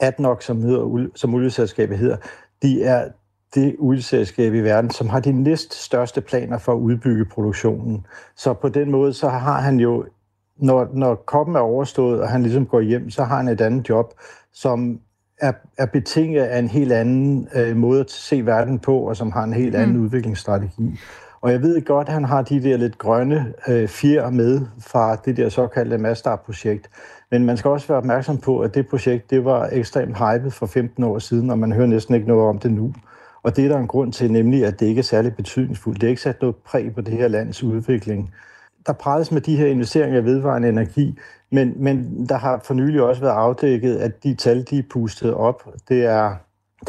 ADNOC, 0.00 0.44
som, 0.44 0.62
hedder, 0.62 1.06
som 1.14 1.34
olieselskabet 1.34 1.98
hedder, 1.98 2.16
de 2.62 2.82
er 2.82 3.08
det 3.54 3.76
olieselskab 3.78 4.54
i 4.54 4.60
verden, 4.60 4.90
som 4.90 5.08
har 5.08 5.20
de 5.20 5.32
næst 5.32 5.74
største 5.74 6.20
planer 6.20 6.58
for 6.58 6.72
at 6.72 6.78
udbygge 6.78 7.24
produktionen. 7.24 8.06
Så 8.36 8.52
på 8.52 8.68
den 8.68 8.90
måde, 8.90 9.14
så 9.14 9.28
har 9.28 9.60
han 9.60 9.80
jo 9.80 10.04
når, 10.58 10.88
når 10.92 11.14
koppen 11.14 11.56
er 11.56 11.60
overstået, 11.60 12.20
og 12.20 12.28
han 12.28 12.42
ligesom 12.42 12.66
går 12.66 12.80
hjem, 12.80 13.10
så 13.10 13.24
har 13.24 13.36
han 13.36 13.48
et 13.48 13.60
andet 13.60 13.88
job, 13.88 14.14
som 14.52 15.00
er, 15.40 15.52
er 15.78 15.86
betinget 15.86 16.42
af 16.42 16.58
en 16.58 16.68
helt 16.68 16.92
anden 16.92 17.48
øh, 17.54 17.76
måde 17.76 18.00
at 18.00 18.10
se 18.10 18.46
verden 18.46 18.78
på, 18.78 18.98
og 18.98 19.16
som 19.16 19.32
har 19.32 19.44
en 19.44 19.52
helt 19.52 19.74
anden 19.74 19.96
mm. 19.96 20.04
udviklingsstrategi. 20.04 20.98
Og 21.40 21.52
jeg 21.52 21.62
ved 21.62 21.84
godt, 21.84 22.08
at 22.08 22.14
han 22.14 22.24
har 22.24 22.42
de 22.42 22.62
der 22.62 22.76
lidt 22.76 22.98
grønne 22.98 23.54
øh, 23.68 23.88
fjer 23.88 24.30
med 24.30 24.60
fra 24.80 25.16
det 25.16 25.36
der 25.36 25.48
såkaldte 25.48 25.98
Mastar-projekt. 25.98 26.90
Men 27.30 27.44
man 27.44 27.56
skal 27.56 27.70
også 27.70 27.88
være 27.88 27.98
opmærksom 27.98 28.38
på, 28.38 28.60
at 28.60 28.74
det 28.74 28.88
projekt 28.88 29.30
det 29.30 29.44
var 29.44 29.68
ekstremt 29.72 30.16
hypet 30.18 30.52
for 30.52 30.66
15 30.66 31.04
år 31.04 31.18
siden, 31.18 31.50
og 31.50 31.58
man 31.58 31.72
hører 31.72 31.86
næsten 31.86 32.14
ikke 32.14 32.28
noget 32.28 32.48
om 32.48 32.58
det 32.58 32.72
nu. 32.72 32.94
Og 33.42 33.56
det 33.56 33.64
er 33.64 33.68
der 33.68 33.78
en 33.78 33.86
grund 33.86 34.12
til, 34.12 34.32
nemlig 34.32 34.64
at 34.64 34.80
det 34.80 34.86
ikke 34.86 34.98
er 34.98 35.02
særlig 35.02 35.34
betydningsfuldt. 35.34 36.00
Det 36.00 36.06
er 36.06 36.10
ikke 36.10 36.22
sat 36.22 36.40
noget 36.40 36.56
præg 36.56 36.94
på 36.94 37.00
det 37.00 37.14
her 37.14 37.28
lands 37.28 37.62
udvikling 37.62 38.34
der 38.88 38.94
præges 38.94 39.32
med 39.32 39.40
de 39.40 39.56
her 39.56 39.66
investeringer 39.66 40.20
i 40.20 40.24
vedvarende 40.24 40.68
energi, 40.68 41.18
men, 41.50 41.74
men 41.76 42.26
der 42.28 42.38
har 42.38 42.60
for 42.64 42.74
nylig 42.74 43.02
også 43.02 43.20
været 43.20 43.34
afdækket, 43.34 43.96
at 43.96 44.22
de 44.22 44.34
tal, 44.34 44.64
de 44.70 44.78
er 44.78 44.82
pustet 44.90 45.34
op, 45.34 45.68
det 45.88 46.04
er, 46.04 46.34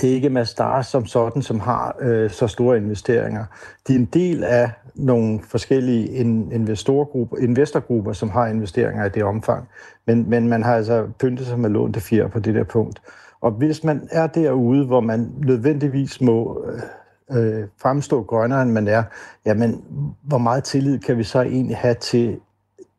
det 0.01 0.09
er 0.09 0.13
ikke 0.13 0.29
Mastar 0.29 0.81
som 0.81 1.05
sådan, 1.05 1.41
som 1.41 1.59
har 1.59 1.95
øh, 1.99 2.29
så 2.29 2.47
store 2.47 2.77
investeringer. 2.77 3.45
De 3.87 3.93
er 3.93 3.99
en 3.99 4.05
del 4.05 4.43
af 4.43 4.71
nogle 4.95 5.39
forskellige 5.43 6.07
investorgrupper, 6.51 7.37
investorgrupper, 7.37 8.13
som 8.13 8.29
har 8.29 8.47
investeringer 8.47 9.05
i 9.05 9.09
det 9.09 9.23
omfang, 9.23 9.67
men, 10.07 10.29
men 10.29 10.47
man 10.47 10.63
har 10.63 10.75
altså 10.75 11.07
pyntet 11.19 11.47
sig 11.47 11.59
med 11.59 11.69
lån 11.69 11.93
til 11.93 12.01
fjer 12.01 12.27
på 12.27 12.39
det 12.39 12.55
der 12.55 12.63
punkt. 12.63 13.01
Og 13.41 13.51
hvis 13.51 13.83
man 13.83 14.07
er 14.11 14.27
derude, 14.27 14.85
hvor 14.85 14.99
man 14.99 15.31
nødvendigvis 15.37 16.21
må 16.21 16.65
øh, 16.67 16.81
øh, 17.31 17.67
fremstå 17.81 18.23
grønnere, 18.23 18.61
end 18.61 18.71
man 18.71 18.87
er, 18.87 19.03
jamen, 19.45 19.83
hvor 20.23 20.37
meget 20.37 20.63
tillid 20.63 20.99
kan 20.99 21.17
vi 21.17 21.23
så 21.23 21.41
egentlig 21.41 21.77
have 21.77 21.95
til 21.95 22.39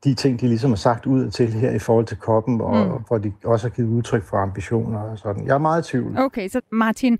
de 0.04 0.14
ting, 0.14 0.40
de 0.40 0.48
ligesom 0.48 0.70
har 0.70 0.76
sagt 0.76 1.06
ud 1.06 1.30
til 1.30 1.52
her 1.52 1.70
i 1.70 1.78
forhold 1.78 2.06
til 2.06 2.16
koppen, 2.16 2.60
og 2.60 2.86
mm. 2.86 3.04
hvor 3.08 3.18
de 3.18 3.32
også 3.44 3.68
har 3.68 3.74
givet 3.74 3.88
udtryk 3.88 4.24
for 4.24 4.36
ambitioner 4.36 4.98
og 4.98 5.18
sådan. 5.18 5.46
Jeg 5.46 5.54
er 5.54 5.58
meget 5.58 5.88
i 5.88 5.90
tvivl. 5.90 6.18
Okay, 6.18 6.48
så 6.48 6.60
Martin, 6.72 7.18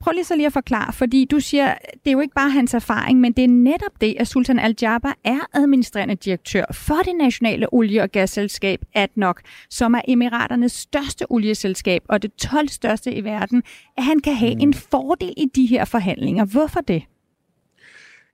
prøv 0.00 0.12
lige 0.12 0.24
så 0.24 0.36
lige 0.36 0.46
at 0.46 0.52
forklare, 0.52 0.92
fordi 0.92 1.24
du 1.24 1.40
siger, 1.40 1.74
det 1.92 2.06
er 2.06 2.12
jo 2.12 2.20
ikke 2.20 2.34
bare 2.34 2.50
hans 2.50 2.74
erfaring, 2.74 3.20
men 3.20 3.32
det 3.32 3.44
er 3.44 3.48
netop 3.48 4.00
det, 4.00 4.16
at 4.18 4.28
Sultan 4.28 4.58
Al-Jaber 4.58 5.12
er 5.24 5.38
administrerende 5.54 6.14
direktør 6.14 6.64
for 6.72 6.94
det 7.04 7.16
nationale 7.16 7.74
olie- 7.74 8.02
og 8.02 8.10
gasselskab 8.10 8.84
ADNOC, 8.94 9.36
som 9.70 9.94
er 9.94 10.00
emiraternes 10.08 10.72
største 10.72 11.26
olieselskab 11.30 12.02
og 12.08 12.22
det 12.22 12.34
12 12.34 12.68
største 12.68 13.14
i 13.14 13.24
verden, 13.24 13.62
at 13.96 14.04
han 14.04 14.20
kan 14.20 14.34
have 14.34 14.54
mm. 14.54 14.60
en 14.60 14.74
fordel 14.74 15.34
i 15.36 15.46
de 15.54 15.66
her 15.66 15.84
forhandlinger. 15.84 16.44
Hvorfor 16.44 16.80
det? 16.80 17.02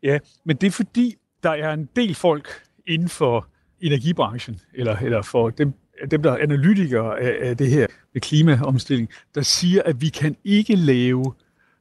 Ja, 0.02 0.18
men 0.44 0.56
det 0.56 0.66
er 0.66 0.70
fordi, 0.70 1.14
der 1.42 1.50
er 1.50 1.72
en 1.72 1.88
del 1.96 2.14
folk 2.14 2.48
inden 2.86 3.08
for 3.08 3.46
energibranchen, 3.80 4.60
eller, 4.74 4.96
eller 4.96 5.22
for 5.22 5.50
dem, 5.50 5.72
dem, 6.10 6.22
der 6.22 6.32
er 6.32 6.38
analytikere 6.38 7.20
af, 7.20 7.48
af 7.48 7.56
det 7.56 7.70
her 7.70 7.86
med 8.12 8.20
klimaomstilling, 8.20 9.08
der 9.34 9.42
siger, 9.42 9.82
at 9.82 10.00
vi 10.00 10.08
kan 10.08 10.36
ikke 10.44 10.76
lave 10.76 11.34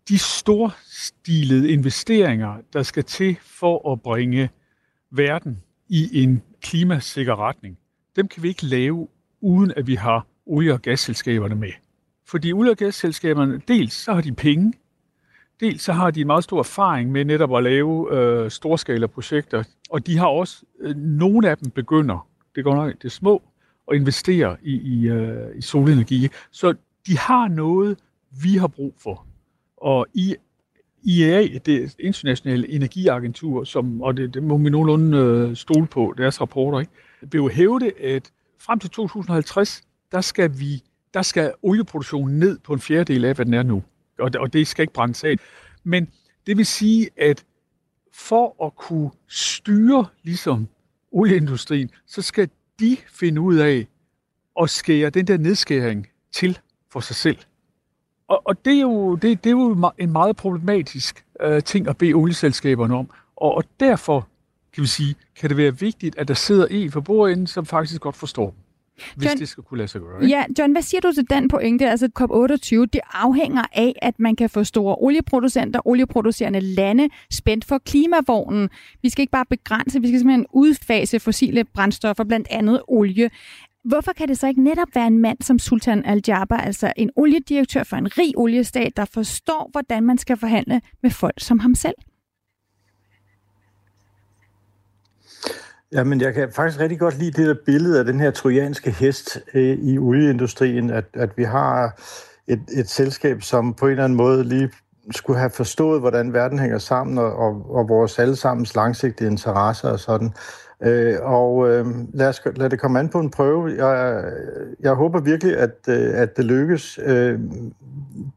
de 0.10 0.18
storstilede 0.18 1.72
investeringer, 1.72 2.56
der 2.74 2.84
skal 2.84 3.04
til 3.04 3.38
for 3.42 3.92
at 3.92 4.02
bringe 4.02 4.50
verden 5.12 5.64
i 5.90 6.24
en 6.24 6.42
klimasikker 6.62 7.40
retning. 7.40 7.78
Dem 8.16 8.28
kan 8.28 8.44
vi 8.44 8.48
ikke 8.48 8.66
lave, 8.66 9.08
uden 9.42 9.74
at 9.76 9.88
vi 9.88 9.96
har 9.96 10.26
olie- 10.46 10.74
og 10.74 10.82
gasselskaberne 10.82 11.56
med. 11.56 11.72
Fordi 12.26 12.54
olie- 12.54 12.72
og 12.72 12.78
gasselskaberne, 12.78 13.62
dels 13.68 13.94
så 13.94 14.14
har 14.14 14.22
de 14.22 14.32
penge, 14.32 14.74
dels 15.60 15.82
så 15.82 15.94
har 15.94 16.12
de 16.12 16.22
en 16.22 16.28
meget 16.28 16.44
stor 16.44 16.60
erfaring 16.60 17.12
med 17.12 17.26
netop 17.26 17.58
at 17.58 17.64
lave 17.64 18.18
øh, 18.18 18.52
storskala 18.52 19.08
projekter, 19.08 19.64
og 19.90 20.08
de 20.08 20.18
har 20.18 20.28
også, 20.28 20.66
øh, 20.80 20.96
nogle 20.96 21.50
af 21.50 21.58
dem 21.58 21.70
begynder, 21.72 22.28
det 22.56 22.64
går 22.64 22.76
nok, 22.76 22.94
det 22.94 23.06
er 23.06 23.10
små, 23.10 23.42
at 23.91 23.98
investere 23.98 24.58
i, 24.63 24.72
i, 24.72 25.08
øh, 25.08 25.58
i 25.58 25.62
solenergi. 25.62 26.27
Så 26.51 26.74
de 27.08 27.17
har 27.17 27.48
noget, 27.48 27.98
vi 28.41 28.56
har 28.56 28.67
brug 28.67 28.94
for. 28.98 29.25
Og 29.77 30.08
i 30.13 30.36
IEA, 31.03 31.48
det 31.65 31.96
internationale 32.00 32.70
energiagentur, 32.70 33.63
som, 33.63 34.01
og 34.01 34.17
det, 34.17 34.34
det 34.34 34.44
må 34.44 34.58
vi 34.58 34.70
nogenlunde 34.70 35.17
øh, 35.17 35.56
stole 35.56 35.88
på, 35.88 36.13
deres 36.17 36.41
rapporter, 36.41 36.79
ikke? 36.79 36.91
vil 37.22 37.38
jo 37.38 37.48
hævde, 37.48 37.91
at 38.03 38.32
frem 38.60 38.79
til 38.79 38.89
2050, 38.89 39.84
der 40.12 40.22
skal 40.22 40.60
vi 40.60 40.84
der 41.13 41.22
skal 41.22 41.53
olieproduktionen 41.62 42.39
ned 42.39 42.60
på 42.60 42.74
en 42.74 42.79
fjerdedel 42.79 43.25
af, 43.25 43.36
hvad 43.36 43.46
den 43.46 43.53
er 43.53 43.63
nu. 43.63 43.84
Og 44.20 44.32
og 44.39 44.53
det 44.53 44.67
skal 44.67 44.84
ikke 44.84 44.94
brændes 44.94 45.24
af. 45.24 45.36
Men 45.84 46.08
det 46.48 46.58
vil 46.58 46.65
sige, 46.65 47.10
at 47.17 47.46
for 48.13 48.65
at 48.65 48.75
kunne 48.75 49.12
styre 49.27 50.06
ligesom 50.24 50.67
olieindustrien, 51.12 51.89
så 52.06 52.22
skal 52.22 52.50
de 52.80 52.98
finde 53.10 53.42
ud 53.42 53.56
af 53.56 53.88
at 54.62 54.70
skære 54.70 55.10
den 55.10 55.28
der 55.28 55.38
nedskæring 55.38 56.08
til 56.32 56.60
for 56.92 57.00
sig 57.00 57.16
selv. 57.16 57.38
Og, 58.28 58.42
og 58.46 58.66
det, 58.66 58.78
er 58.78 58.82
jo, 58.82 59.16
det, 59.16 59.44
det 59.44 59.50
er 59.50 59.52
jo 59.52 59.92
en 59.98 60.12
meget 60.12 60.36
problematisk 60.36 61.26
øh, 61.42 61.64
ting 61.64 61.88
at 61.88 61.98
bede 61.98 62.14
olieselskaberne 62.14 62.96
om. 62.96 63.10
Og, 63.36 63.56
og 63.56 63.64
derfor 63.80 64.28
kan 64.74 64.82
vi 64.82 64.88
sige, 64.88 65.16
kan 65.36 65.50
det 65.50 65.58
være 65.58 65.80
vigtigt, 65.80 66.18
at 66.18 66.28
der 66.28 66.34
sidder 66.34 66.68
en 66.72 66.92
for 66.92 67.02
bordenden, 67.02 67.48
som 67.48 67.66
faktisk 67.66 68.02
godt 68.02 68.16
forstår 68.16 68.50
dem. 68.50 68.60
Hvis 69.16 69.30
John, 69.30 69.38
det 69.38 69.50
skal 69.50 69.63
kunne 69.63 69.77
lade 69.77 69.88
sig 69.88 70.01
gøre. 70.01 70.24
Ikke? 70.24 70.36
Ja, 70.36 70.44
John, 70.60 70.72
hvad 70.72 70.82
siger 70.82 71.01
du 71.01 71.12
til 71.12 71.30
den 71.30 71.48
pointe? 71.48 71.89
Altså 71.89 72.10
COP28, 72.20 72.86
det 72.94 73.01
afhænger 73.13 73.63
af, 73.74 73.94
at 74.01 74.20
man 74.20 74.36
kan 74.36 74.50
få 74.50 74.63
store 74.63 74.96
olieproducenter, 75.00 75.88
olieproducerende 75.88 76.60
lande 76.60 77.10
spændt 77.32 77.66
for 77.66 77.77
klimavognen. 77.77 78.70
Vi 79.01 79.10
skal 79.10 79.22
ikke 79.22 79.32
bare 79.32 79.46
begrænse, 79.50 80.01
vi 80.01 80.08
skal 80.08 80.20
simpelthen 80.20 80.46
udfase 80.54 81.20
fossile 81.20 81.63
brændstoffer, 81.63 82.24
blandt 82.24 82.48
andet 82.51 82.82
olie. 82.88 83.30
Hvorfor 83.84 84.13
kan 84.13 84.27
det 84.27 84.38
så 84.38 84.48
ikke 84.48 84.63
netop 84.63 84.88
være 84.96 85.08
en 85.08 85.20
mand 85.20 85.38
som 85.42 85.60
Sultan 85.60 86.06
Al-Jaber, 86.06 86.58
altså 86.58 86.94
en 86.98 87.10
oliedirektør 87.16 87.84
for 87.84 87.96
en 87.96 88.18
rig 88.18 88.38
oliestat, 88.38 88.98
der 88.98 89.06
forstår, 89.06 89.70
hvordan 89.72 90.04
man 90.04 90.18
skal 90.18 90.38
forhandle 90.38 90.82
med 91.04 91.12
folk 91.12 91.36
som 91.38 91.60
ham 91.60 91.75
selv? 91.75 91.96
Jamen, 95.91 96.22
jeg 96.22 96.34
kan 96.34 96.51
faktisk 96.51 96.79
rigtig 96.79 97.00
godt 97.00 97.17
lide 97.17 97.32
det 97.32 97.48
der 97.48 97.56
billede 97.65 98.00
af 98.00 98.06
den 98.06 98.20
her 98.20 98.32
trojanske 98.32 98.91
hest 98.91 99.39
øh, 99.53 99.77
i 99.77 99.98
olieindustrien, 99.98 100.89
at, 100.89 101.06
at 101.13 101.38
vi 101.38 101.44
har 101.44 102.01
et, 102.48 102.62
et 102.74 102.89
selskab, 102.89 103.41
som 103.41 103.74
på 103.74 103.86
en 103.86 103.91
eller 103.91 104.03
anden 104.03 104.17
måde 104.17 104.44
lige 104.44 104.72
skulle 105.12 105.39
have 105.39 105.50
forstået, 105.50 106.00
hvordan 106.00 106.34
verden 106.34 106.60
hænger 106.60 106.77
sammen, 106.77 107.17
og, 107.17 107.36
og, 107.36 107.75
og 107.75 107.89
vores 107.89 108.20
allesammens 108.20 108.75
langsigtede 108.75 109.29
interesser 109.29 109.89
og 109.89 110.00
sådan. 110.00 110.34
Øh, 110.84 111.15
og 111.22 111.70
øh, 111.70 111.86
lad, 112.13 112.27
os, 112.27 112.41
lad 112.56 112.70
det 112.70 112.79
komme 112.79 113.00
an 113.00 113.10
på 113.10 113.20
en 113.20 113.29
prøve. 113.29 113.86
Jeg, 113.86 114.24
jeg 114.79 114.94
håber 114.94 115.20
virkelig, 115.20 115.58
at, 115.58 115.75
øh, 115.88 116.10
at 116.13 116.38
det 116.38 116.46
lykkes. 116.46 117.00
Øh, 117.03 117.39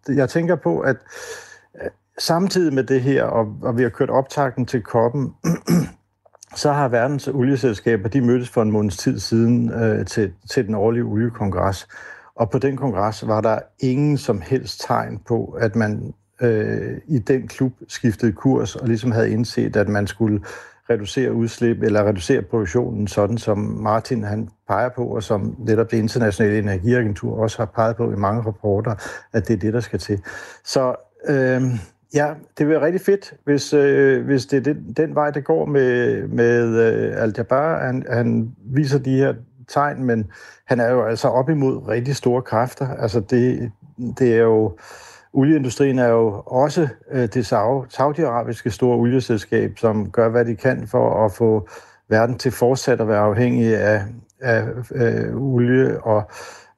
jeg 0.08 0.28
tænker 0.28 0.56
på, 0.56 0.80
at 0.80 0.96
øh, 1.82 1.90
samtidig 2.18 2.74
med 2.74 2.84
det 2.84 3.00
her, 3.00 3.24
og, 3.24 3.56
og 3.62 3.78
vi 3.78 3.82
har 3.82 3.90
kørt 3.90 4.10
optakten 4.10 4.66
til 4.66 4.82
koppen, 4.82 5.34
så 6.54 6.72
har 6.72 6.88
verdens 6.88 7.28
olieselskaber, 7.28 8.08
de 8.08 8.20
mødtes 8.20 8.48
for 8.48 8.62
en 8.62 8.70
måneds 8.70 8.96
tid 8.96 9.18
siden 9.18 9.72
øh, 9.72 10.06
til, 10.06 10.32
til 10.50 10.66
den 10.66 10.74
årlige 10.74 11.04
oliekongres. 11.04 11.88
Og 12.34 12.50
på 12.50 12.58
den 12.58 12.76
kongres 12.76 13.26
var 13.26 13.40
der 13.40 13.58
ingen 13.78 14.18
som 14.18 14.40
helst 14.40 14.80
tegn 14.86 15.18
på, 15.28 15.44
at 15.60 15.76
man 15.76 16.14
øh, 16.40 16.98
i 17.06 17.18
den 17.18 17.48
klub 17.48 17.72
skiftede 17.88 18.32
kurs 18.32 18.76
og 18.76 18.88
ligesom 18.88 19.12
havde 19.12 19.30
indset, 19.30 19.76
at 19.76 19.88
man 19.88 20.06
skulle 20.06 20.40
reducere 20.90 21.32
udslip 21.32 21.82
eller 21.82 22.08
reducere 22.08 22.42
produktionen, 22.42 23.06
sådan 23.06 23.38
som 23.38 23.58
Martin 23.58 24.24
han 24.24 24.48
peger 24.68 24.88
på, 24.88 25.04
og 25.04 25.22
som 25.22 25.56
netop 25.58 25.90
det 25.90 25.96
internationale 25.96 26.58
energiagentur 26.58 27.42
også 27.42 27.58
har 27.58 27.66
peget 27.66 27.96
på 27.96 28.12
i 28.12 28.16
mange 28.16 28.42
rapporter, 28.42 28.94
at 29.32 29.48
det 29.48 29.54
er 29.54 29.58
det, 29.58 29.72
der 29.72 29.80
skal 29.80 29.98
til. 29.98 30.22
Så 30.64 30.94
øh, 31.28 31.62
Ja, 32.14 32.34
det 32.58 32.66
vil 32.66 32.74
være 32.74 32.84
rigtig 32.84 33.00
fedt, 33.00 33.34
hvis, 33.44 33.72
øh, 33.72 34.24
hvis 34.24 34.46
det 34.46 34.56
er 34.56 34.72
den, 34.72 34.92
den 34.96 35.14
vej, 35.14 35.30
det 35.30 35.44
går 35.44 35.64
med, 35.64 36.22
med 36.28 36.76
øh, 36.76 37.22
Al-Jabbar. 37.22 37.86
Han, 37.86 38.04
han 38.10 38.52
viser 38.64 38.98
de 38.98 39.16
her 39.16 39.34
tegn, 39.68 40.04
men 40.04 40.30
han 40.66 40.80
er 40.80 40.90
jo 40.90 41.04
altså 41.04 41.28
op 41.28 41.50
imod 41.50 41.88
rigtig 41.88 42.16
store 42.16 42.42
kræfter. 42.42 42.88
Altså 42.88 43.20
det, 43.20 43.72
det 44.18 44.34
er 44.34 44.42
jo... 44.42 44.76
Olieindustrien 45.32 45.98
er 45.98 46.08
jo 46.08 46.42
også 46.46 46.88
øh, 47.12 47.28
det 47.34 47.46
saudiarabiske 47.88 48.70
store 48.70 48.96
olieselskab, 48.96 49.78
som 49.78 50.10
gør, 50.10 50.28
hvad 50.28 50.44
de 50.44 50.56
kan 50.56 50.86
for 50.86 51.24
at 51.24 51.32
få 51.32 51.68
verden 52.08 52.38
til 52.38 52.52
fortsat 52.52 53.00
at 53.00 53.08
være 53.08 53.18
afhængig 53.18 53.76
af, 53.76 54.02
af 54.40 54.64
øh, 54.94 55.36
olie 55.36 56.00
og 56.00 56.22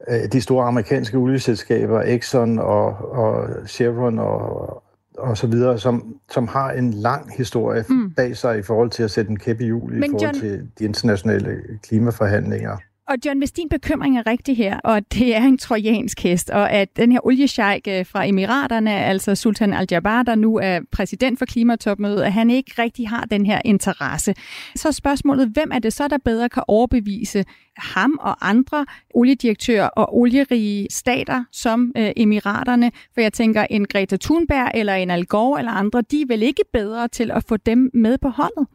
øh, 0.09 0.33
de 0.33 0.41
store 0.41 0.67
amerikanske 0.67 1.17
olieselskaber, 1.17 2.03
Exxon 2.03 2.59
og, 2.59 3.13
og 3.13 3.49
Chevron 3.67 4.19
og, 4.19 4.82
og 5.19 5.39
så 5.39 5.47
videre, 5.47 5.79
som, 5.79 6.17
som 6.31 6.49
har 6.49 6.71
en 6.71 6.93
lang 6.93 7.37
historie 7.37 7.85
mm. 7.89 8.11
bag 8.11 8.37
sig 8.37 8.59
i 8.59 8.63
forhold 8.63 8.91
til 8.91 9.03
at 9.03 9.11
sætte 9.11 9.31
en 9.31 9.39
kæp 9.39 9.61
i 9.61 9.67
jul 9.67 9.93
i 9.93 9.99
Men 9.99 10.11
forhold 10.11 10.23
John... 10.23 10.35
til 10.35 10.69
de 10.79 10.85
internationale 10.85 11.61
klimaforhandlinger. 11.83 12.77
Og 13.09 13.17
John, 13.27 13.39
hvis 13.39 13.53
din 13.53 13.69
bekymring 13.69 14.19
er 14.19 14.27
rigtig 14.27 14.57
her, 14.57 14.79
og 14.85 15.13
det 15.13 15.37
er 15.37 15.43
en 15.43 15.59
trojansk 15.59 16.21
hest, 16.21 16.51
og 16.51 16.71
at 16.71 16.97
den 16.97 17.13
her 17.13 17.27
oliesjejk 17.27 17.89
øh, 17.89 18.07
fra 18.07 18.27
Emiraterne, 18.27 18.95
altså 18.95 19.35
Sultan 19.35 19.73
Al-Jabbar, 19.73 20.23
der 20.23 20.35
nu 20.35 20.59
er 20.59 20.81
præsident 20.93 21.39
for 21.39 21.47
klimatopmødet, 21.47 22.23
at 22.23 22.33
han 22.33 22.51
ikke 22.51 22.83
rigtig 22.83 23.09
har 23.09 23.25
den 23.25 23.47
her 23.47 23.61
interesse. 23.65 24.35
Så 24.77 24.89
er 24.89 24.93
spørgsmålet, 24.93 25.49
hvem 25.49 25.71
er 25.73 25.79
det 25.79 25.93
så, 25.93 26.09
der 26.09 26.19
bedre 26.25 26.49
kan 26.49 26.63
overbevise 26.69 27.45
ham 27.77 28.19
og 28.21 28.49
andre 28.49 28.87
oliedirektører 29.15 29.89
og 29.89 30.17
olierige 30.17 30.87
stater 30.91 31.45
som 31.53 31.93
øh, 31.97 32.11
Emiraterne? 32.17 32.91
For 33.15 33.21
jeg 33.21 33.33
tænker, 33.33 33.67
en 33.71 33.87
Greta 33.87 34.17
Thunberg 34.17 34.71
eller 34.75 34.95
en 34.95 35.11
Al 35.11 35.27
Gore 35.27 35.59
eller 35.61 35.73
andre, 35.73 36.03
de 36.11 36.21
er 36.21 36.27
vel 36.29 36.43
ikke 36.43 36.63
bedre 36.73 37.09
til 37.09 37.31
at 37.31 37.45
få 37.49 37.57
dem 37.57 37.91
med 37.95 38.19
på 38.19 38.29
holdet? 38.29 38.67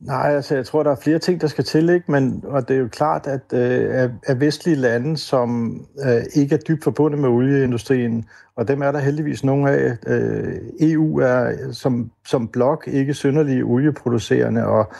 Nej, 0.00 0.34
altså 0.34 0.54
jeg 0.54 0.66
tror, 0.66 0.82
der 0.82 0.90
er 0.90 0.96
flere 0.96 1.18
ting, 1.18 1.40
der 1.40 1.46
skal 1.46 1.64
til, 1.64 1.88
ikke? 1.88 2.12
Men, 2.12 2.44
og 2.44 2.68
det 2.68 2.76
er 2.76 2.80
jo 2.80 2.88
klart, 2.88 3.26
at 3.26 3.52
øh, 3.52 4.10
at 4.26 4.40
vestlige 4.40 4.76
lande, 4.76 5.16
som 5.16 5.80
øh, 6.04 6.22
ikke 6.34 6.54
er 6.54 6.58
dybt 6.58 6.84
forbundet 6.84 7.20
med 7.20 7.28
olieindustrien, 7.28 8.24
og 8.56 8.68
dem 8.68 8.82
er 8.82 8.92
der 8.92 8.98
heldigvis 8.98 9.44
nogle 9.44 9.70
af. 9.70 9.96
Øh, 10.06 10.54
EU 10.80 11.18
er 11.18 11.72
som, 11.72 12.10
som 12.26 12.48
blok 12.48 12.84
ikke 12.86 13.14
synderlige 13.14 13.64
olieproducerende, 13.64 14.66
og 14.66 14.92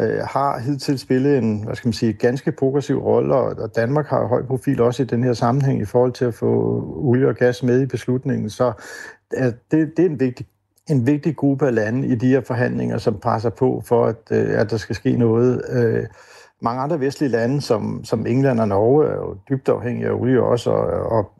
øh, 0.00 0.18
har 0.18 0.58
hidtil 0.58 0.98
spillet 0.98 1.38
en, 1.38 1.64
hvad 1.64 1.74
skal 1.74 1.88
man 1.88 1.92
sige, 1.92 2.12
ganske 2.12 2.52
progressiv 2.52 2.98
rolle, 2.98 3.34
og, 3.34 3.56
og 3.58 3.76
Danmark 3.76 4.06
har 4.06 4.26
høj 4.26 4.42
profil 4.42 4.80
også 4.80 5.02
i 5.02 5.06
den 5.06 5.24
her 5.24 5.32
sammenhæng 5.32 5.80
i 5.80 5.84
forhold 5.84 6.12
til 6.12 6.24
at 6.24 6.34
få 6.34 6.82
olie 6.96 7.28
og 7.28 7.34
gas 7.34 7.62
med 7.62 7.82
i 7.82 7.86
beslutningen. 7.86 8.50
Så 8.50 8.72
øh, 9.36 9.52
det, 9.70 9.92
det 9.96 9.98
er 9.98 10.10
en 10.10 10.20
vigtig 10.20 10.46
en 10.90 11.06
vigtig 11.06 11.36
gruppe 11.36 11.66
af 11.66 11.74
lande 11.74 12.08
i 12.08 12.14
de 12.14 12.28
her 12.28 12.40
forhandlinger, 12.40 12.98
som 12.98 13.18
presser 13.18 13.50
på 13.50 13.82
for, 13.86 14.06
at, 14.06 14.16
øh, 14.30 14.60
at 14.60 14.70
der 14.70 14.76
skal 14.76 14.96
ske 14.96 15.16
noget. 15.16 15.62
Øh, 15.72 16.04
mange 16.60 16.82
andre 16.82 17.00
vestlige 17.00 17.30
lande, 17.30 17.60
som, 17.60 18.04
som 18.04 18.26
England 18.26 18.60
og 18.60 18.68
Norge, 18.68 19.06
er 19.06 19.14
jo 19.14 19.36
dybt 19.48 19.68
afhængige 19.68 20.08
af 20.08 20.12
olie 20.12 20.42
også, 20.42 20.70
og, 20.70 21.12
og 21.12 21.32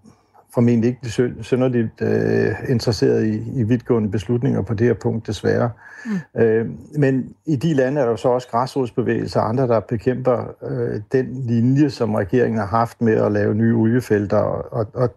formentlig 0.54 0.88
ikke 0.88 1.34
synderligt 1.42 2.02
øh, 2.02 2.54
interesseret 2.68 3.26
i, 3.26 3.60
i 3.60 3.62
vidtgående 3.62 4.10
beslutninger 4.10 4.62
på 4.62 4.74
det 4.74 4.86
her 4.86 4.94
punkt, 4.94 5.26
desværre. 5.26 5.70
Mm. 6.06 6.40
Øh, 6.40 6.66
men 6.98 7.34
i 7.46 7.56
de 7.56 7.74
lande 7.74 8.00
er 8.00 8.04
der 8.04 8.10
jo 8.10 8.16
så 8.16 8.28
også 8.28 8.48
græsrodsbevægelser 8.48 9.40
og 9.40 9.48
andre, 9.48 9.68
der 9.68 9.80
bekæmper 9.80 10.54
øh, 10.70 11.00
den 11.12 11.26
linje, 11.46 11.90
som 11.90 12.14
regeringen 12.14 12.58
har 12.58 12.66
haft 12.66 13.00
med 13.00 13.14
at 13.14 13.32
lave 13.32 13.54
nye 13.54 13.74
oliefelter, 13.74 14.38
og, 14.38 14.86
og, 14.94 15.14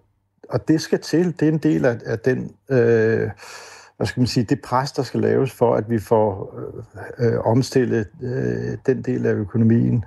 og 0.50 0.68
det 0.68 0.82
skal 0.82 1.00
til. 1.00 1.40
Det 1.40 1.48
er 1.48 1.52
en 1.52 1.58
del 1.58 1.86
af, 1.86 1.98
af 2.06 2.20
den... 2.20 2.52
Øh, 2.70 3.30
hvad 4.00 4.08
skal 4.08 4.22
man 4.22 4.28
sige, 4.28 4.44
det 4.44 4.62
pres, 4.62 4.92
der 4.92 5.04
skal 5.04 5.20
laves 5.20 5.52
for, 5.52 5.76
at 5.76 5.90
vi 5.90 6.00
får 6.00 6.56
øh, 7.20 7.34
øh, 7.34 7.40
omstillet 7.40 8.08
øh, 8.24 8.78
den 8.86 9.02
del 9.02 9.26
af 9.26 9.34
økonomien. 9.34 10.06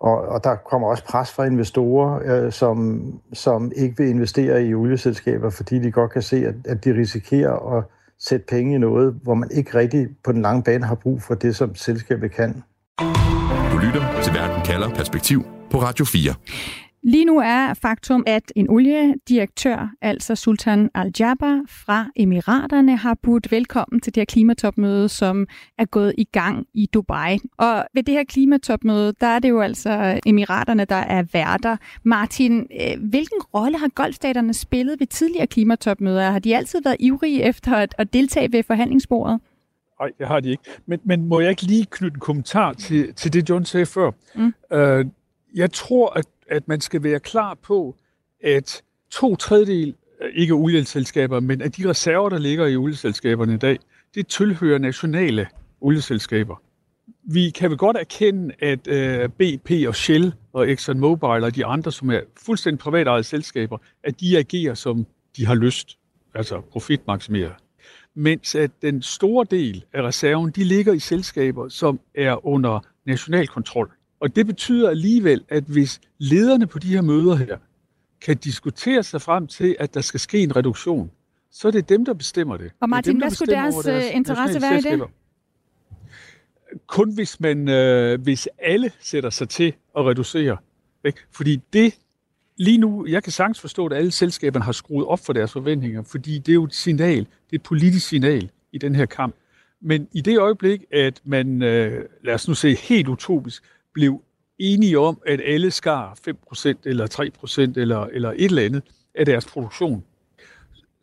Og, 0.00 0.18
og 0.28 0.44
der 0.44 0.56
kommer 0.56 0.88
også 0.88 1.04
pres 1.04 1.32
fra 1.32 1.44
investorer, 1.44 2.44
øh, 2.44 2.52
som, 2.52 3.02
som 3.32 3.72
ikke 3.76 3.96
vil 3.96 4.08
investere 4.08 4.64
i 4.64 4.74
olieselskaber, 4.74 5.50
fordi 5.50 5.78
de 5.78 5.92
godt 5.92 6.12
kan 6.12 6.22
se, 6.22 6.36
at, 6.36 6.54
at 6.64 6.84
de 6.84 6.94
risikerer 6.94 7.76
at 7.78 7.84
sætte 8.18 8.46
penge 8.48 8.74
i 8.74 8.78
noget, 8.78 9.20
hvor 9.22 9.34
man 9.34 9.50
ikke 9.50 9.78
rigtig 9.78 10.08
på 10.24 10.32
den 10.32 10.42
lange 10.42 10.62
bane 10.62 10.86
har 10.86 10.94
brug 10.94 11.22
for 11.22 11.34
det, 11.34 11.56
som 11.56 11.74
selskabet 11.74 12.32
kan. 12.32 12.62
Du 13.72 13.78
lytter 13.78 14.22
til 14.22 14.34
Verden 14.34 14.64
kalder 14.64 14.88
perspektiv 14.94 15.44
på 15.70 15.78
Radio 15.78 16.04
4. 16.04 16.34
Lige 17.02 17.24
nu 17.24 17.38
er 17.38 17.74
faktum, 17.74 18.24
at 18.26 18.52
en 18.56 18.70
oliedirektør, 18.70 19.90
altså 20.00 20.34
Sultan 20.34 20.90
Al-Jaber 20.94 21.62
fra 21.68 22.06
Emiraterne, 22.16 22.96
har 22.96 23.14
budt 23.22 23.50
velkommen 23.50 24.00
til 24.00 24.14
det 24.14 24.20
her 24.20 24.24
klimatopmøde, 24.24 25.08
som 25.08 25.46
er 25.78 25.84
gået 25.84 26.14
i 26.18 26.24
gang 26.24 26.66
i 26.74 26.86
Dubai. 26.94 27.38
Og 27.58 27.86
ved 27.94 28.02
det 28.02 28.14
her 28.14 28.24
klimatopmøde, 28.24 29.14
der 29.20 29.26
er 29.26 29.38
det 29.38 29.48
jo 29.48 29.60
altså 29.60 30.20
Emiraterne, 30.26 30.84
der 30.84 30.94
er 30.96 31.22
værter. 31.32 31.76
Martin, 32.02 32.58
øh, 32.60 33.08
hvilken 33.08 33.40
rolle 33.54 33.78
har 33.78 33.88
golfstaterne 33.88 34.54
spillet 34.54 35.00
ved 35.00 35.06
tidligere 35.06 35.46
klimatopmøder? 35.46 36.30
Har 36.30 36.38
de 36.38 36.56
altid 36.56 36.82
været 36.84 36.96
ivrige 37.00 37.42
efter 37.42 37.76
at, 37.76 37.94
at 37.98 38.12
deltage 38.12 38.52
ved 38.52 38.62
forhandlingsbordet? 38.62 39.40
Nej, 40.00 40.10
det 40.18 40.26
har 40.26 40.40
de 40.40 40.50
ikke. 40.50 40.62
Men, 40.86 41.00
men 41.04 41.28
må 41.28 41.40
jeg 41.40 41.50
ikke 41.50 41.62
lige 41.62 41.86
knytte 41.90 42.14
en 42.14 42.20
kommentar 42.20 42.72
til, 42.72 43.14
til 43.14 43.32
det, 43.32 43.48
John 43.50 43.64
sagde 43.64 43.86
før? 43.86 44.10
Mm. 44.34 44.54
Uh, 44.74 45.06
jeg 45.54 45.72
tror, 45.72 46.18
at 46.18 46.24
at 46.50 46.68
man 46.68 46.80
skal 46.80 47.02
være 47.02 47.20
klar 47.20 47.54
på, 47.54 47.96
at 48.44 48.82
to 49.10 49.36
tredjedel, 49.36 49.94
øh, 50.20 50.30
ikke 50.34 50.54
olieselskaber, 50.54 51.40
men 51.40 51.62
af 51.62 51.72
de 51.72 51.88
reserver, 51.88 52.28
der 52.28 52.38
ligger 52.38 52.66
i 52.66 52.76
olieselskaberne 52.76 53.54
i 53.54 53.58
dag, 53.58 53.78
det 54.14 54.26
tilhører 54.26 54.78
nationale 54.78 55.48
olieselskaber. 55.80 56.62
Vi 57.22 57.50
kan 57.50 57.70
vel 57.70 57.78
godt 57.78 57.96
erkende, 57.96 58.54
at 58.58 58.88
øh, 58.88 59.28
BP 59.28 59.70
og 59.88 59.94
Shell 59.96 60.34
og 60.52 60.70
ExxonMobil 60.70 61.44
og 61.44 61.56
de 61.56 61.66
andre, 61.66 61.92
som 61.92 62.10
er 62.10 62.20
fuldstændig 62.44 62.78
privatejede 62.78 63.24
selskaber, 63.24 63.78
at 64.04 64.20
de 64.20 64.38
agerer, 64.38 64.74
som 64.74 65.06
de 65.36 65.46
har 65.46 65.54
lyst, 65.54 65.98
altså 66.34 66.60
profitmaksimere. 66.60 67.52
Mens 68.14 68.54
at 68.54 68.70
den 68.82 69.02
store 69.02 69.46
del 69.50 69.84
af 69.92 70.02
reserven, 70.02 70.50
de 70.50 70.64
ligger 70.64 70.92
i 70.92 70.98
selskaber, 70.98 71.68
som 71.68 72.00
er 72.14 72.46
under 72.46 72.80
national 73.06 73.48
kontrol. 73.48 73.90
Og 74.20 74.36
det 74.36 74.46
betyder 74.46 74.90
alligevel, 74.90 75.44
at 75.48 75.64
hvis 75.64 76.00
lederne 76.18 76.66
på 76.66 76.78
de 76.78 76.88
her 76.88 77.00
møder 77.00 77.34
her 77.34 77.58
kan 78.20 78.36
diskutere 78.36 79.02
sig 79.02 79.22
frem 79.22 79.46
til, 79.46 79.76
at 79.78 79.94
der 79.94 80.00
skal 80.00 80.20
ske 80.20 80.38
en 80.38 80.56
reduktion, 80.56 81.10
så 81.50 81.68
er 81.68 81.72
det 81.72 81.88
dem, 81.88 82.04
der 82.04 82.14
bestemmer 82.14 82.56
det. 82.56 82.72
Og 82.80 82.88
Martin, 82.88 83.12
dem, 83.12 83.20
hvad 83.20 83.30
skulle 83.30 83.54
deres, 83.54 83.74
deres 83.74 84.04
øh, 84.10 84.16
interesse 84.16 84.60
være 84.62 84.78
i 84.78 84.80
det? 84.80 85.02
Kun 86.86 87.14
hvis, 87.14 87.40
man, 87.40 87.68
øh, 87.68 88.20
hvis 88.20 88.48
alle 88.58 88.92
sætter 89.00 89.30
sig 89.30 89.48
til 89.48 89.74
at 89.96 90.04
reducere. 90.04 90.56
Ikke? 91.04 91.18
Fordi 91.30 91.60
det, 91.72 91.98
lige 92.56 92.78
nu, 92.78 93.06
jeg 93.06 93.22
kan 93.22 93.32
sagtens 93.32 93.60
forstå, 93.60 93.86
at 93.86 93.92
alle 93.92 94.10
selskaberne 94.10 94.64
har 94.64 94.72
skruet 94.72 95.06
op 95.06 95.20
for 95.20 95.32
deres 95.32 95.52
forventninger, 95.52 96.02
fordi 96.02 96.38
det 96.38 96.48
er 96.48 96.54
jo 96.54 96.64
et 96.64 96.74
signal, 96.74 97.18
det 97.18 97.52
er 97.52 97.56
et 97.56 97.62
politisk 97.62 98.08
signal 98.08 98.50
i 98.72 98.78
den 98.78 98.94
her 98.94 99.06
kamp. 99.06 99.34
Men 99.80 100.08
i 100.12 100.20
det 100.20 100.38
øjeblik, 100.38 100.84
at 100.92 101.20
man, 101.24 101.62
øh, 101.62 102.04
lad 102.24 102.34
os 102.34 102.48
nu 102.48 102.54
se 102.54 102.74
helt 102.74 103.08
utopisk, 103.08 103.64
blev 103.92 104.22
enige 104.58 104.98
om, 104.98 105.22
at 105.26 105.40
alle 105.44 105.70
skar 105.70 106.18
5% 106.28 106.74
eller 106.84 107.70
3% 107.76 107.80
eller, 107.80 108.04
eller 108.04 108.30
et 108.30 108.44
eller 108.44 108.62
andet 108.62 108.82
af 109.14 109.26
deres 109.26 109.46
produktion, 109.46 110.04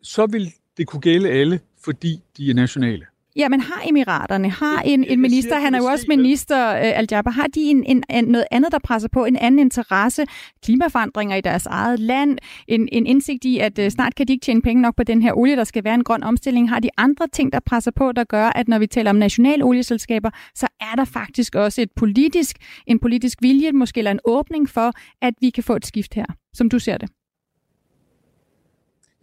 så 0.02 0.26
vil 0.26 0.52
det 0.76 0.86
kunne 0.86 1.00
gælde 1.00 1.30
alle, 1.30 1.60
fordi 1.84 2.22
de 2.36 2.50
er 2.50 2.54
nationale. 2.54 3.06
Ja, 3.38 3.48
men 3.48 3.60
har 3.60 3.82
emiraterne, 3.88 4.50
har 4.50 4.82
en, 4.82 5.04
en 5.04 5.20
minister, 5.20 5.60
han 5.60 5.74
er 5.74 5.78
jo 5.78 5.84
også 5.84 6.04
minister, 6.08 6.70
uh, 6.70 6.98
Al-Jaber, 6.98 7.30
har 7.30 7.46
de 7.46 7.60
en, 7.60 7.84
en, 7.84 8.04
en, 8.10 8.24
noget 8.24 8.46
andet, 8.50 8.72
der 8.72 8.78
presser 8.78 9.08
på, 9.08 9.24
en 9.24 9.36
anden 9.36 9.58
interesse, 9.58 10.26
klimaforandringer 10.62 11.36
i 11.36 11.40
deres 11.40 11.66
eget 11.66 12.00
land, 12.00 12.38
en, 12.68 12.88
en 12.92 13.06
indsigt 13.06 13.44
i, 13.44 13.58
at 13.58 13.78
uh, 13.78 13.88
snart 13.88 14.14
kan 14.14 14.28
de 14.28 14.32
ikke 14.32 14.44
tjene 14.44 14.62
penge 14.62 14.82
nok 14.82 14.96
på 14.96 15.02
den 15.02 15.22
her 15.22 15.32
olie, 15.32 15.56
der 15.56 15.64
skal 15.64 15.84
være 15.84 15.94
en 15.94 16.04
grøn 16.04 16.22
omstilling. 16.22 16.70
Har 16.70 16.80
de 16.80 16.88
andre 16.96 17.28
ting, 17.32 17.52
der 17.52 17.60
presser 17.60 17.90
på, 17.90 18.12
der 18.12 18.24
gør, 18.24 18.46
at 18.46 18.68
når 18.68 18.78
vi 18.78 18.86
taler 18.86 19.10
om 19.10 19.16
nationale 19.16 19.64
olieselskaber, 19.64 20.30
så 20.54 20.66
er 20.80 20.94
der 20.96 21.04
faktisk 21.04 21.54
også 21.54 21.82
et 21.82 21.90
politisk, 21.96 22.56
en 22.86 22.98
politisk 22.98 23.38
vilje, 23.42 23.72
måske 23.72 23.98
eller 23.98 24.10
en 24.10 24.20
åbning 24.24 24.68
for, 24.68 24.92
at 25.22 25.34
vi 25.40 25.50
kan 25.50 25.64
få 25.64 25.76
et 25.76 25.86
skift 25.86 26.14
her, 26.14 26.26
som 26.52 26.68
du 26.68 26.78
ser 26.78 26.98
det? 26.98 27.10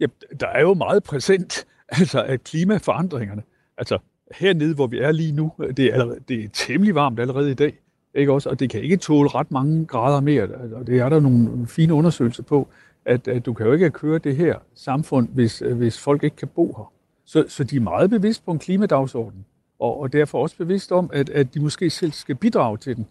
Ja, 0.00 0.06
der 0.40 0.46
er 0.46 0.60
jo 0.60 0.74
meget 0.74 1.02
præsent, 1.02 1.66
altså 1.88 2.22
at 2.22 2.44
klimaforandringerne. 2.44 3.42
Altså, 3.78 3.98
hernede, 4.34 4.74
hvor 4.74 4.86
vi 4.86 4.98
er 4.98 5.12
lige 5.12 5.32
nu, 5.32 5.52
det 5.76 5.78
er, 5.78 5.92
allerede, 5.92 6.20
det 6.28 6.44
er 6.44 6.48
temmelig 6.52 6.94
varmt 6.94 7.20
allerede 7.20 7.50
i 7.50 7.54
dag, 7.54 7.78
ikke 8.14 8.32
også? 8.32 8.48
Og 8.48 8.60
det 8.60 8.70
kan 8.70 8.82
ikke 8.82 8.96
tåle 8.96 9.28
ret 9.28 9.50
mange 9.50 9.86
grader 9.86 10.20
mere, 10.20 10.48
og 10.74 10.86
det 10.86 10.98
er 10.98 11.08
der 11.08 11.20
nogle 11.20 11.66
fine 11.66 11.94
undersøgelser 11.94 12.42
på, 12.42 12.68
at, 13.04 13.28
at 13.28 13.46
du 13.46 13.52
kan 13.52 13.66
jo 13.66 13.72
ikke 13.72 13.90
køre 13.90 14.18
det 14.18 14.36
her 14.36 14.56
samfund, 14.74 15.28
hvis, 15.28 15.58
hvis 15.58 15.98
folk 15.98 16.24
ikke 16.24 16.36
kan 16.36 16.48
bo 16.48 16.66
her. 16.76 16.92
Så, 17.24 17.44
så 17.48 17.64
de 17.64 17.76
er 17.76 17.80
meget 17.80 18.10
bevidst 18.10 18.44
på 18.44 18.50
en 18.50 18.58
klimadagsorden, 18.58 19.44
og, 19.78 20.00
og 20.00 20.12
derfor 20.12 20.42
også 20.42 20.56
bevidst 20.56 20.92
om, 20.92 21.10
at, 21.12 21.28
at 21.30 21.54
de 21.54 21.60
måske 21.60 21.90
selv 21.90 22.12
skal 22.12 22.34
bidrage 22.34 22.78
til 22.78 22.96
den. 22.96 23.06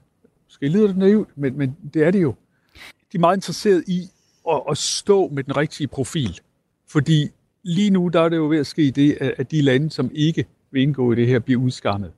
Måske 0.47 0.67
lyder 0.67 0.87
det 0.87 0.97
naivt, 0.97 1.29
men, 1.35 1.57
men 1.57 1.77
det 1.93 2.03
er 2.03 2.11
det 2.11 2.21
jo. 2.21 2.35
De 3.11 3.17
er 3.17 3.19
meget 3.19 3.37
interesseret 3.37 3.83
i 3.87 4.01
at, 4.49 4.61
at 4.69 4.77
stå 4.77 5.27
med 5.27 5.43
den 5.43 5.57
rigtige 5.57 5.87
profil, 5.87 6.39
fordi 6.87 7.29
lige 7.63 7.89
nu 7.89 8.07
der 8.07 8.21
er 8.21 8.29
det 8.29 8.37
jo 8.37 8.49
ved 8.49 8.57
at 8.57 8.67
ske 8.67 8.91
det, 8.91 9.17
at 9.37 9.51
de 9.51 9.61
lande, 9.61 9.91
som 9.91 10.11
ikke 10.13 10.45
vil 10.75 10.83
indgå 10.83 11.11
i 11.11 11.15
det 11.15 11.27
her, 11.27 11.39
bliver 11.39 11.61
udskammet 11.61 12.11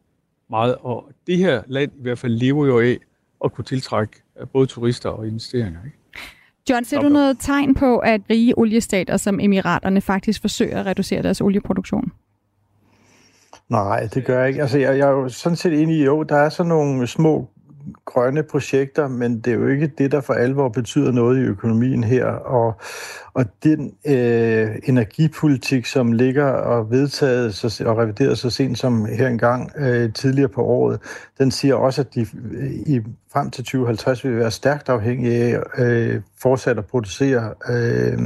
meget. 0.49 0.75
Og 0.75 1.09
det 1.27 1.37
her 1.37 1.61
land 1.67 1.91
i 1.99 2.01
hvert 2.01 2.19
fald 2.19 2.33
lever 2.33 2.65
jo 2.65 2.79
af 2.79 2.97
at 3.45 3.53
kunne 3.53 3.65
tiltrække 3.65 4.13
øh, 4.39 4.47
både 4.47 4.67
turister 4.67 5.09
og 5.09 5.27
investeringer. 5.27 5.79
Ikke? 5.85 5.97
John, 6.69 6.85
ser 6.85 6.99
du 7.01 7.09
noget 7.09 7.37
tegn 7.39 7.75
på, 7.75 7.97
at 7.97 8.21
rige 8.29 8.57
oliestater 8.57 9.17
som 9.17 9.39
Emiraterne 9.39 10.01
faktisk 10.01 10.41
forsøger 10.41 10.79
at 10.79 10.85
reducere 10.85 11.23
deres 11.23 11.41
olieproduktion? 11.41 12.11
Nej, 13.69 14.07
det 14.13 14.25
gør 14.25 14.39
jeg 14.39 14.47
ikke. 14.47 14.61
Altså, 14.61 14.77
jeg, 14.77 14.97
jeg 14.97 15.07
er 15.07 15.11
jo 15.11 15.29
sådan 15.29 15.55
set 15.55 15.81
enig 15.81 15.97
i, 15.97 16.03
jo, 16.05 16.23
der 16.23 16.35
er 16.35 16.49
sådan 16.49 16.69
nogle 16.69 17.07
små 17.07 17.49
grønne 18.05 18.43
projekter, 18.43 19.07
men 19.07 19.39
det 19.39 19.53
er 19.53 19.57
jo 19.57 19.67
ikke 19.67 19.91
det, 19.97 20.11
der 20.11 20.21
for 20.21 20.33
alvor 20.33 20.69
betyder 20.69 21.11
noget 21.11 21.37
i 21.37 21.41
økonomien 21.41 22.03
her. 22.03 22.25
Og, 22.25 22.81
og 23.33 23.45
den 23.63 23.93
øh, 24.07 24.75
energipolitik, 24.83 25.85
som 25.85 26.11
ligger 26.11 26.45
og 26.45 26.91
vedtaget 26.91 27.55
så, 27.55 27.83
og 27.85 27.97
revideret 27.97 28.37
så 28.37 28.49
sent 28.49 28.77
som 28.77 29.05
her 29.05 29.27
engang 29.27 29.71
øh, 29.77 30.13
tidligere 30.13 30.49
på 30.49 30.63
året, 30.63 30.99
den 31.37 31.51
siger 31.51 31.75
også, 31.75 32.01
at 32.01 32.15
de 32.15 32.21
øh, 32.51 32.71
i, 32.71 33.01
frem 33.33 33.49
til 33.49 33.63
2050 33.63 34.23
vil 34.25 34.37
være 34.37 34.51
stærkt 34.51 34.89
afhængige 34.89 35.33
af 35.43 35.61
øh, 35.77 36.21
fortsat 36.41 36.77
at 36.77 36.85
producere 36.85 37.53
øh, 37.69 38.17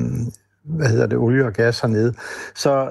hvad 0.72 0.88
hedder 0.88 1.06
det, 1.06 1.18
olie 1.18 1.46
og 1.46 1.54
gas 1.54 1.80
hernede. 1.80 2.14
Så 2.56 2.90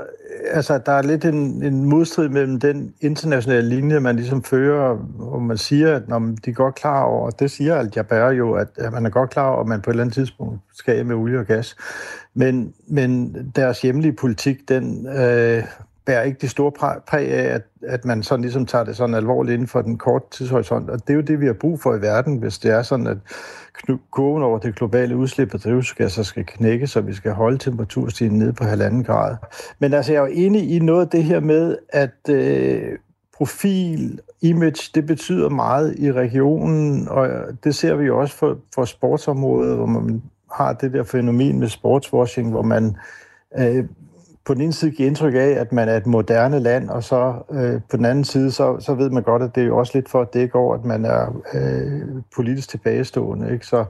altså, 0.51 0.81
der 0.87 0.93
er 0.93 1.03
lidt 1.03 1.25
en, 1.25 1.63
en 1.63 1.85
modstrid 1.85 2.29
mellem 2.29 2.61
den 2.61 2.95
internationale 3.01 3.69
linje, 3.69 4.01
man 4.01 4.17
ligesom 4.17 4.43
fører, 4.43 4.95
hvor 4.95 5.39
man 5.39 5.59
siger, 5.59 5.97
at 5.97 6.09
når 6.09 6.19
de 6.19 6.51
er 6.51 6.55
godt 6.55 6.75
klar 6.75 7.03
over, 7.03 7.27
og 7.27 7.41
det 7.41 7.51
siger 7.51 7.77
Al-Jaber 7.77 8.31
jo, 8.31 8.53
at, 8.53 8.69
at 8.77 8.93
man 8.93 9.07
er 9.07 9.11
godt 9.11 9.31
klar 9.31 9.49
over, 9.49 9.61
at 9.61 9.67
man 9.67 9.81
på 9.81 9.91
et 9.91 9.93
eller 9.93 10.05
andet 10.05 10.15
tidspunkt 10.15 10.61
skal 10.75 11.07
med 11.07 11.17
olie 11.17 11.39
og 11.39 11.47
gas. 11.47 11.77
Men, 12.35 12.75
men 12.89 13.37
deres 13.57 13.83
hjemlige 13.83 14.13
politik, 14.13 14.69
den 14.69 15.07
øh, 15.07 15.65
bærer 16.11 16.23
ikke 16.23 16.39
det 16.41 16.51
store 16.51 16.73
præg 17.09 17.29
af, 17.29 17.55
at, 17.55 17.63
at 17.83 18.05
man 18.05 18.23
sådan 18.23 18.43
ligesom 18.43 18.67
tager 18.67 18.85
det 18.85 18.97
sådan 18.97 19.15
alvorligt 19.15 19.55
inden 19.55 19.69
for 19.69 19.83
den 19.83 19.99
korte 19.99 20.27
tidshorisont. 20.31 20.91
Og 20.91 21.01
det 21.01 21.11
er 21.11 21.15
jo 21.15 21.21
det, 21.21 21.41
vi 21.41 21.47
har 21.47 21.53
brug 21.53 21.81
for 21.81 21.95
i 21.95 22.01
verden, 22.01 22.37
hvis 22.37 22.59
det 22.59 22.71
er 22.71 22.83
sådan, 22.83 23.07
at 23.07 23.17
kurven 24.11 24.43
over 24.43 24.59
det 24.59 24.75
globale 24.75 25.17
udslip 25.17 25.55
af 25.55 25.61
drivhusgasser 25.61 26.23
skal 26.23 26.47
knække, 26.47 26.87
så 26.87 27.01
vi 27.01 27.15
skal 27.15 27.33
holde 27.33 27.59
temperaturstigningen 27.59 28.47
ned 28.47 28.53
på 28.53 28.65
halvanden 28.65 29.05
grad. 29.05 29.37
Men 29.79 29.95
altså, 29.95 30.13
jeg 30.13 30.19
er 30.19 30.27
jo 30.27 30.33
enig 30.33 30.71
i 30.71 30.79
noget 30.79 31.01
af 31.01 31.09
det 31.09 31.25
her 31.25 31.41
med, 31.41 31.77
at 31.89 32.29
øh, 32.29 32.99
profil, 33.37 34.21
image, 34.43 34.91
det 34.95 35.07
betyder 35.07 35.49
meget 35.49 35.95
i 35.99 36.13
regionen, 36.13 37.09
og 37.09 37.29
det 37.65 37.75
ser 37.75 37.95
vi 37.95 38.05
jo 38.05 38.21
også 38.21 38.37
for, 38.37 38.59
for 38.75 38.85
sportsområdet, 38.85 39.77
hvor 39.77 39.87
man 39.87 40.23
har 40.53 40.73
det 40.73 40.93
der 40.93 41.03
fænomen 41.03 41.59
med 41.59 41.69
sportswashing, 41.69 42.51
hvor 42.51 42.63
man 42.63 42.97
øh, 43.59 43.85
på 44.45 44.55
den 44.55 44.63
ene 44.63 44.73
side 44.73 44.91
giver 44.91 45.07
indtryk 45.07 45.35
af, 45.35 45.57
at 45.61 45.73
man 45.73 45.89
er 45.89 45.97
et 45.97 46.07
moderne 46.07 46.59
land, 46.59 46.89
og 46.89 47.05
så 47.05 47.35
øh, 47.51 47.81
på 47.91 47.97
den 47.97 48.05
anden 48.05 48.25
side, 48.25 48.51
så, 48.51 48.77
så 48.81 48.95
ved 48.95 49.11
man 49.11 49.23
godt, 49.23 49.43
at 49.43 49.55
det 49.55 49.63
er 49.63 49.67
jo 49.67 49.79
også 49.79 49.93
lidt 49.95 50.09
for 50.09 50.21
at 50.21 50.35
dække 50.35 50.55
over, 50.55 50.75
at 50.75 50.85
man 50.85 51.05
er 51.05 51.43
øh, 51.55 52.23
politisk 52.37 52.69
tilbagestående. 52.69 53.53
Ikke? 53.53 53.67
Så 53.67 53.85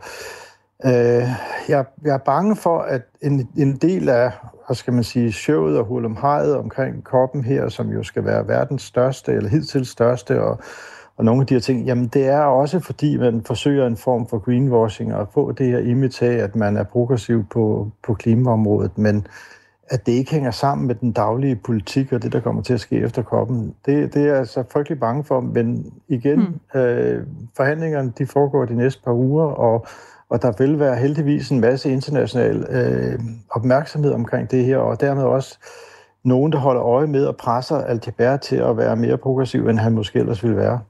øh, 0.85 1.29
jeg, 1.69 1.85
jeg 2.05 2.15
er 2.15 2.19
bange 2.19 2.57
for, 2.57 2.79
at 2.79 3.03
en, 3.23 3.49
en 3.57 3.77
del 3.77 4.09
af, 4.09 4.33
hvad 4.67 4.75
skal 4.75 4.93
man 4.93 5.05
sige, 5.05 5.33
showet 5.33 5.79
og 5.79 5.85
hul 5.85 6.17
hajet 6.17 6.57
omkring 6.57 7.05
koppen 7.05 7.45
her, 7.45 7.69
som 7.69 7.89
jo 7.89 8.03
skal 8.03 8.25
være 8.25 8.49
verdens 8.49 8.83
største, 8.83 9.33
eller 9.33 9.51
hidtil 9.51 9.87
største, 9.87 10.43
og, 10.43 10.59
og 11.17 11.25
nogle 11.25 11.41
af 11.41 11.47
de 11.47 11.55
her 11.55 11.61
ting, 11.61 11.87
jamen 11.87 12.07
det 12.07 12.27
er 12.27 12.41
også 12.41 12.81
fordi, 12.81 13.17
man 13.17 13.43
forsøger 13.47 13.87
en 13.87 13.97
form 13.97 14.29
for 14.29 14.39
greenwashing 14.39 15.15
og 15.15 15.29
få 15.35 15.53
det 15.53 15.67
her 15.67 15.79
image 15.79 16.27
af, 16.27 16.45
at 16.45 16.57
man 16.57 16.77
er 16.77 16.85
progressiv 16.85 17.45
på, 17.51 17.91
på 18.03 18.15
klimaområdet, 18.15 18.99
men 18.99 19.27
at 19.91 20.07
det 20.07 20.13
ikke 20.13 20.31
hænger 20.31 20.51
sammen 20.51 20.87
med 20.87 20.95
den 20.95 21.13
daglige 21.13 21.57
politik 21.57 22.13
og 22.13 22.23
det, 22.23 22.33
der 22.33 22.41
kommer 22.41 22.63
til 22.63 22.75
at 22.75 22.81
ske 22.81 22.97
efter 22.97 23.23
koppen. 23.23 23.75
Det, 23.87 24.15
det 24.15 24.29
er 24.29 24.35
jeg 24.35 24.47
så 24.47 24.65
frygtelig 24.73 25.01
bange 25.01 25.25
for, 25.25 25.41
men 25.41 25.93
igen, 26.09 26.39
mm. 26.75 26.81
øh, 26.81 27.27
forhandlingerne 27.57 28.13
de 28.19 28.27
foregår 28.27 28.65
de 28.65 28.77
næste 28.77 29.03
par 29.05 29.13
uger, 29.13 29.45
og, 29.45 29.87
og 30.29 30.43
der 30.43 30.53
vil 30.59 30.79
være 30.79 30.97
heldigvis 30.97 31.51
en 31.51 31.61
masse 31.61 31.91
international 31.91 32.67
øh, 32.71 33.21
opmærksomhed 33.51 34.13
omkring 34.13 34.51
det 34.51 34.65
her, 34.65 34.79
og 34.79 35.01
dermed 35.01 35.23
også 35.23 35.59
nogen, 36.25 36.53
der 36.53 36.59
holder 36.59 36.83
øje 36.83 37.07
med 37.07 37.25
og 37.25 37.37
presser 37.37 37.77
Al-Jaber 37.77 38.37
til 38.37 38.57
at 38.57 38.77
være 38.77 38.97
mere 38.97 39.19
progressiv, 39.19 39.69
end 39.69 39.79
han 39.79 39.93
måske 39.93 40.19
ellers 40.19 40.43
ville 40.43 40.57
være. 40.57 40.81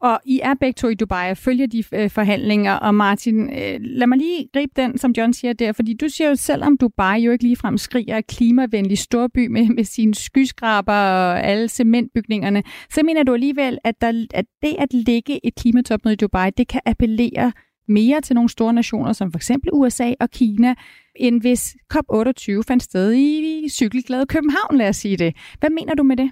Og 0.00 0.20
I 0.24 0.40
er 0.42 0.54
begge 0.60 0.72
to 0.72 0.88
i 0.88 0.94
Dubai 0.94 1.30
og 1.30 1.36
følger 1.36 1.66
de 1.66 1.84
øh, 1.92 2.10
forhandlinger, 2.10 2.74
og 2.74 2.94
Martin, 2.94 3.50
øh, 3.50 3.80
lad 3.80 4.06
mig 4.06 4.18
lige 4.18 4.48
gribe 4.52 4.72
den, 4.76 4.98
som 4.98 5.10
John 5.16 5.32
siger 5.32 5.52
der, 5.52 5.72
fordi 5.72 5.94
du 5.94 6.08
siger 6.08 6.28
jo 6.28 6.36
selv 6.36 6.64
om 6.64 6.76
Dubai 6.76 7.20
jo 7.20 7.32
ikke 7.32 7.44
ligefrem 7.44 7.78
skriger 7.78 8.20
klimavenlig 8.20 8.98
storby 8.98 9.46
med, 9.46 9.68
med 9.76 9.84
sine 9.84 10.14
skyskraber 10.14 10.92
og 10.92 11.42
alle 11.44 11.68
cementbygningerne, 11.68 12.62
så 12.90 13.00
mener 13.04 13.22
du 13.22 13.34
alligevel, 13.34 13.78
at, 13.84 13.94
der, 14.00 14.26
at 14.34 14.44
det 14.62 14.76
at 14.78 14.92
ligge 14.92 15.46
et 15.46 15.54
klimatopmøde 15.54 16.12
i 16.12 16.16
Dubai, 16.16 16.50
det 16.50 16.68
kan 16.68 16.80
appellere 16.86 17.52
mere 17.88 18.20
til 18.20 18.34
nogle 18.34 18.50
store 18.50 18.72
nationer, 18.72 19.12
som 19.12 19.32
for 19.32 19.38
eksempel 19.38 19.70
USA 19.72 20.12
og 20.20 20.30
Kina, 20.30 20.74
end 21.18 21.40
hvis 21.40 21.76
COP28 21.94 22.62
fandt 22.68 22.82
sted 22.82 23.14
i 23.14 23.68
cykelglade 23.68 24.26
København, 24.26 24.78
lad 24.78 24.88
os 24.88 24.96
sige 24.96 25.16
det. 25.16 25.36
Hvad 25.60 25.70
mener 25.70 25.94
du 25.94 26.02
med 26.02 26.16
det? 26.16 26.30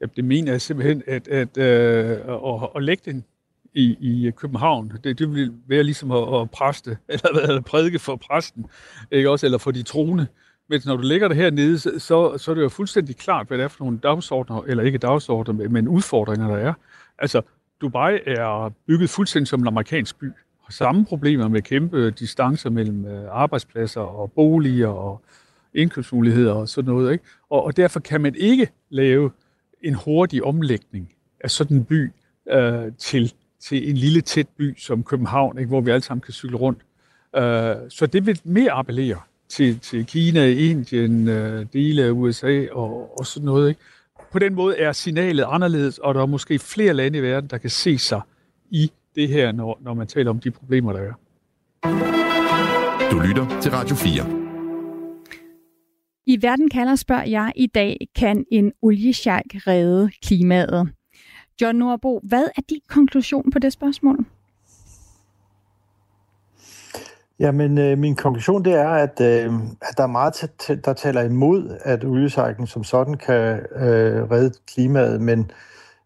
Ja, 0.00 0.06
det 0.16 0.24
mener 0.24 0.52
jeg 0.52 0.60
simpelthen, 0.60 1.02
at, 1.06 1.28
at, 1.28 1.58
øh, 1.58 2.10
at, 2.28 2.68
at 2.76 2.82
lægge 2.82 3.12
den 3.12 3.24
i, 3.74 3.96
i 4.00 4.30
København, 4.30 4.92
det, 5.04 5.18
det 5.18 5.34
vil 5.34 5.52
være 5.68 5.82
ligesom 5.82 6.10
at, 6.10 6.40
at 6.40 6.50
præste, 6.50 6.98
eller 7.08 7.56
at 7.56 7.64
prædike 7.64 7.98
for 7.98 8.16
præsten, 8.16 8.66
ikke 9.10 9.30
også, 9.30 9.46
eller 9.46 9.58
for 9.58 9.70
de 9.70 9.82
troende. 9.82 10.26
Men 10.68 10.80
når 10.84 10.96
du 10.96 11.02
lægger 11.02 11.28
det 11.28 11.36
hernede, 11.36 11.78
så, 11.78 11.98
så 12.38 12.50
er 12.50 12.54
det 12.54 12.62
jo 12.62 12.68
fuldstændig 12.68 13.16
klart, 13.16 13.46
hvad 13.46 13.58
det 13.58 13.64
er 13.64 13.68
for 13.68 13.84
nogle 13.84 13.98
dagsordner, 13.98 14.62
eller 14.66 14.84
ikke 14.84 14.98
dagsordner, 14.98 15.68
men 15.68 15.88
udfordringer, 15.88 16.48
der 16.48 16.56
er. 16.56 16.72
Altså, 17.18 17.42
Dubai 17.80 18.18
er 18.26 18.72
bygget 18.86 19.10
fuldstændig 19.10 19.48
som 19.48 19.60
en 19.60 19.66
amerikansk 19.66 20.18
by 20.18 20.32
samme 20.70 21.04
problemer 21.04 21.48
med 21.48 21.62
kæmpe 21.62 22.10
distancer 22.10 22.70
mellem 22.70 23.06
øh, 23.06 23.24
arbejdspladser 23.30 24.00
og 24.00 24.32
boliger 24.32 24.88
og 24.88 25.22
indkøbsmuligheder 25.74 26.52
og 26.52 26.68
sådan 26.68 26.90
noget. 26.90 27.12
Ikke? 27.12 27.24
Og, 27.50 27.64
og 27.64 27.76
derfor 27.76 28.00
kan 28.00 28.20
man 28.20 28.34
ikke 28.34 28.68
lave 28.90 29.30
en 29.82 29.94
hurtig 29.94 30.44
omlægning 30.44 31.12
af 31.40 31.50
sådan 31.50 31.76
en 31.76 31.84
by 31.84 32.12
øh, 32.50 32.92
til, 32.98 33.32
til 33.60 33.90
en 33.90 33.96
lille 33.96 34.20
tæt 34.20 34.48
by 34.48 34.78
som 34.78 35.04
København, 35.04 35.58
ikke? 35.58 35.68
hvor 35.68 35.80
vi 35.80 35.90
alle 35.90 36.02
sammen 36.02 36.20
kan 36.20 36.34
cykle 36.34 36.56
rundt. 36.56 36.80
Øh, 37.36 37.90
så 37.90 38.06
det 38.12 38.26
vil 38.26 38.40
mere 38.44 38.70
appellere 38.70 39.20
til, 39.48 39.78
til 39.78 40.06
Kina, 40.06 40.46
Indien, 40.46 41.28
øh, 41.28 41.66
dele 41.72 42.02
af 42.04 42.10
USA 42.10 42.66
og, 42.72 43.18
og 43.18 43.26
sådan 43.26 43.46
noget. 43.46 43.68
Ikke? 43.68 43.80
På 44.32 44.38
den 44.38 44.54
måde 44.54 44.78
er 44.78 44.92
signalet 44.92 45.44
anderledes, 45.48 45.98
og 45.98 46.14
der 46.14 46.22
er 46.22 46.26
måske 46.26 46.58
flere 46.58 46.94
lande 46.94 47.18
i 47.18 47.22
verden, 47.22 47.50
der 47.50 47.58
kan 47.58 47.70
se 47.70 47.98
sig 47.98 48.20
i 48.70 48.90
det 49.18 49.28
her, 49.28 49.52
når, 49.52 49.78
når 49.80 49.94
man 49.94 50.06
taler 50.06 50.30
om 50.30 50.38
de 50.38 50.50
problemer, 50.50 50.92
der 50.92 51.00
er. 51.00 51.12
Du 53.10 53.18
lytter 53.18 53.60
til 53.60 53.70
Radio 53.70 53.96
4. 53.96 54.12
I 56.26 56.42
Verden 56.42 56.70
kalder 56.70 56.96
spørger 56.96 57.24
jeg 57.24 57.52
i 57.56 57.66
dag, 57.66 58.08
kan 58.16 58.44
en 58.52 58.72
oliesjak 58.82 59.44
redde 59.54 60.10
klimaet? 60.26 60.88
John 61.60 61.78
Nordbo, 61.78 62.20
hvad 62.22 62.44
er 62.56 62.62
din 62.70 62.80
konklusion 62.88 63.50
på 63.50 63.58
det 63.58 63.72
spørgsmål? 63.72 64.18
Jamen, 67.40 67.78
øh, 67.78 67.98
min 67.98 68.16
konklusion 68.16 68.64
det 68.64 68.72
er, 68.72 68.88
at, 68.88 69.20
øh, 69.20 69.52
at 69.82 69.96
der 69.96 70.02
er 70.02 70.06
meget, 70.06 70.50
der 70.84 70.92
taler 70.92 71.22
imod, 71.22 71.78
at 71.80 72.04
oliesejken 72.04 72.66
som 72.66 72.84
sådan 72.84 73.14
kan 73.14 73.60
øh, 73.76 74.30
redde 74.30 74.54
klimaet, 74.66 75.20
men, 75.20 75.50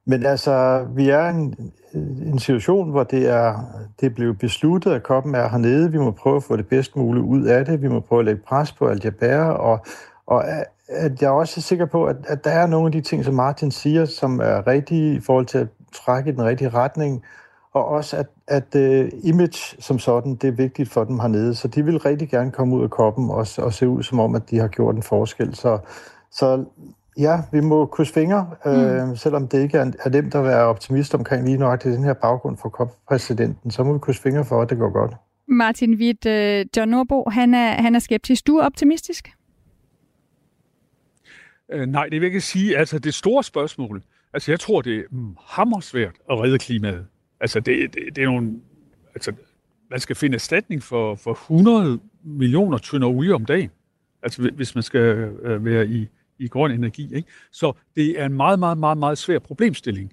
men 0.04 0.26
altså, 0.26 0.86
vi 0.94 1.08
er 1.08 1.28
en, 1.28 1.72
en 1.94 2.38
situation, 2.38 2.90
hvor 2.90 3.04
det 3.04 3.28
er, 3.28 3.64
det 4.00 4.06
er 4.06 4.14
blevet 4.14 4.38
besluttet, 4.38 4.92
at 4.92 5.02
koppen 5.02 5.34
er 5.34 5.48
hernede. 5.48 5.90
Vi 5.90 5.98
må 5.98 6.10
prøve 6.10 6.36
at 6.36 6.42
få 6.42 6.56
det 6.56 6.66
bedst 6.66 6.96
muligt 6.96 7.24
ud 7.24 7.42
af 7.42 7.64
det. 7.64 7.82
Vi 7.82 7.88
må 7.88 8.00
prøve 8.00 8.18
at 8.18 8.24
lægge 8.24 8.42
pres 8.46 8.72
på 8.72 8.86
al 8.86 9.14
og, 9.40 9.86
og 10.26 10.44
at 10.88 11.22
jeg 11.22 11.26
er 11.26 11.32
også 11.32 11.60
sikker 11.60 11.86
på, 11.86 12.04
at, 12.04 12.16
at 12.24 12.44
der 12.44 12.50
er 12.50 12.66
nogle 12.66 12.86
af 12.86 12.92
de 12.92 13.00
ting, 13.00 13.24
som 13.24 13.34
Martin 13.34 13.70
siger, 13.70 14.04
som 14.04 14.40
er 14.40 14.66
rigtige 14.66 15.14
i 15.14 15.20
forhold 15.20 15.46
til 15.46 15.58
at 15.58 15.68
trække 15.92 16.30
i 16.30 16.32
den 16.32 16.44
rigtige 16.44 16.68
retning, 16.68 17.22
og 17.72 17.86
også 17.86 18.16
at, 18.16 18.26
at 18.46 18.74
uh, 18.74 19.08
image 19.22 19.82
som 19.82 19.98
sådan, 19.98 20.34
det 20.34 20.48
er 20.48 20.52
vigtigt 20.52 20.90
for 20.90 21.04
dem 21.04 21.18
hernede. 21.18 21.54
Så 21.54 21.68
de 21.68 21.84
vil 21.84 21.98
rigtig 21.98 22.28
gerne 22.28 22.50
komme 22.50 22.76
ud 22.76 22.82
af 22.82 22.90
koppen 22.90 23.30
og, 23.30 23.46
og 23.58 23.72
se 23.72 23.88
ud 23.88 24.02
som 24.02 24.20
om, 24.20 24.34
at 24.34 24.50
de 24.50 24.58
har 24.58 24.68
gjort 24.68 24.94
en 24.94 25.02
forskel. 25.02 25.54
Så, 25.54 25.78
så 26.30 26.64
Ja, 27.18 27.42
vi 27.52 27.60
må 27.60 27.86
krydse 27.86 28.12
fingre, 28.12 28.50
øh, 28.66 29.08
mm. 29.08 29.16
selvom 29.16 29.48
det 29.48 29.62
ikke 29.62 29.78
er, 29.78 29.92
er 30.04 30.10
nemt 30.10 30.34
at 30.34 30.44
være 30.44 30.64
optimist 30.64 31.14
omkring 31.14 31.44
lige 31.44 31.58
nok 31.58 31.80
til 31.80 31.92
den 31.92 32.04
her 32.04 32.12
baggrund 32.12 32.56
for 32.56 32.68
COP-præsidenten, 32.68 33.70
så 33.70 33.84
må 33.84 33.92
vi 33.92 33.98
krydse 33.98 34.22
fingre 34.22 34.44
for, 34.44 34.62
at 34.62 34.70
det 34.70 34.78
går 34.78 34.90
godt. 34.90 35.12
Martin 35.48 35.94
Witt, 35.94 36.26
øh, 36.26 36.66
John 36.76 36.90
Norbo, 36.90 37.30
han 37.30 37.54
er, 37.54 37.82
han 37.82 37.94
er 37.94 37.98
skeptisk. 37.98 38.46
Du 38.46 38.56
er 38.56 38.64
optimistisk? 38.64 39.30
Øh, 41.72 41.86
nej, 41.86 42.04
det 42.04 42.12
vil 42.12 42.20
jeg 42.20 42.26
ikke 42.26 42.40
sige. 42.40 42.78
Altså, 42.78 42.98
det 42.98 43.14
store 43.14 43.44
spørgsmål, 43.44 44.02
altså 44.32 44.52
jeg 44.52 44.60
tror, 44.60 44.80
det 44.80 44.98
er 44.98 45.02
hammersvært 45.46 46.14
at 46.30 46.40
redde 46.40 46.58
klimaet. 46.58 47.06
Altså, 47.40 47.60
det, 47.60 47.94
det, 47.94 48.16
det 48.16 48.22
er 48.22 48.26
nogle, 48.26 48.60
altså, 49.14 49.32
man 49.90 50.00
skal 50.00 50.16
finde 50.16 50.34
erstatning 50.34 50.82
for, 50.82 51.14
for 51.14 51.32
100 51.32 51.98
millioner 52.24 52.78
tynder 52.78 53.08
olie 53.08 53.34
om 53.34 53.44
dagen. 53.44 53.70
Altså, 54.22 54.50
hvis 54.56 54.74
man 54.74 54.82
skal 54.82 55.00
øh, 55.42 55.64
være 55.64 55.86
i 55.86 56.08
i 56.44 56.48
grøn 56.48 56.70
energi. 56.70 57.14
Ikke? 57.14 57.28
Så 57.50 57.72
det 57.96 58.20
er 58.20 58.26
en 58.26 58.32
meget, 58.32 58.58
meget, 58.58 58.78
meget, 58.78 58.98
meget 58.98 59.18
svær 59.18 59.38
problemstilling. 59.38 60.12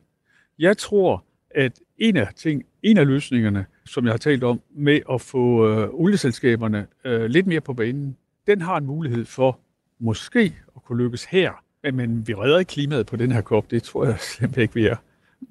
Jeg 0.59 0.77
tror, 0.77 1.23
at 1.51 1.79
en 1.97 2.17
af, 2.17 2.27
ting, 2.35 2.63
en 2.83 2.97
af 2.97 3.07
løsningerne, 3.07 3.65
som 3.85 4.05
jeg 4.05 4.13
har 4.13 4.17
talt 4.17 4.43
om, 4.43 4.61
med 4.75 4.99
at 5.11 5.21
få 5.21 5.67
øh, 5.67 5.89
olieselskaberne 5.91 6.87
øh, 7.05 7.25
lidt 7.25 7.47
mere 7.47 7.61
på 7.61 7.73
banen, 7.73 8.17
den 8.47 8.61
har 8.61 8.77
en 8.77 8.85
mulighed 8.85 9.25
for 9.25 9.59
måske 9.99 10.55
at 10.75 10.83
kunne 10.83 11.03
lykkes 11.03 11.25
her. 11.25 11.51
Men, 11.83 11.95
men 11.95 12.27
vi 12.27 12.33
redder 12.33 12.59
ikke 12.59 12.69
klimaet 12.69 13.05
på 13.05 13.15
den 13.15 13.31
her 13.31 13.41
kop. 13.41 13.71
Det 13.71 13.83
tror 13.83 14.05
jeg 14.05 14.19
simpelthen 14.37 14.61
ikke, 14.61 14.73
vi 14.73 14.85
er. 14.85 14.95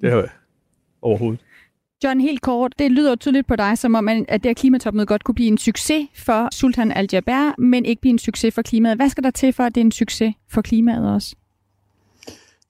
Det 0.01 0.11
er 0.11 0.27
overhovedet. 1.01 1.39
John, 2.03 2.19
helt 2.19 2.41
kort, 2.41 2.73
det 2.79 2.91
lyder 2.91 3.15
tydeligt 3.15 3.47
på 3.47 3.55
dig, 3.55 3.77
som 3.77 3.95
om, 3.95 4.07
at 4.07 4.25
det 4.29 4.45
her 4.45 4.53
klimatopmøde 4.53 5.05
godt 5.05 5.23
kunne 5.23 5.35
blive 5.35 5.47
en 5.47 5.57
succes 5.57 6.07
for 6.15 6.47
Sultan 6.51 6.91
Al-Jaber, 6.91 7.53
men 7.57 7.85
ikke 7.85 8.01
blive 8.01 8.11
en 8.11 8.19
succes 8.19 8.55
for 8.55 8.61
klimaet. 8.61 8.97
Hvad 8.97 9.09
skal 9.09 9.23
der 9.23 9.31
til 9.31 9.53
for, 9.53 9.63
at 9.63 9.75
det 9.75 9.81
er 9.81 9.85
en 9.85 9.91
succes 9.91 10.33
for 10.51 10.61
klimaet 10.61 11.13
også? 11.13 11.35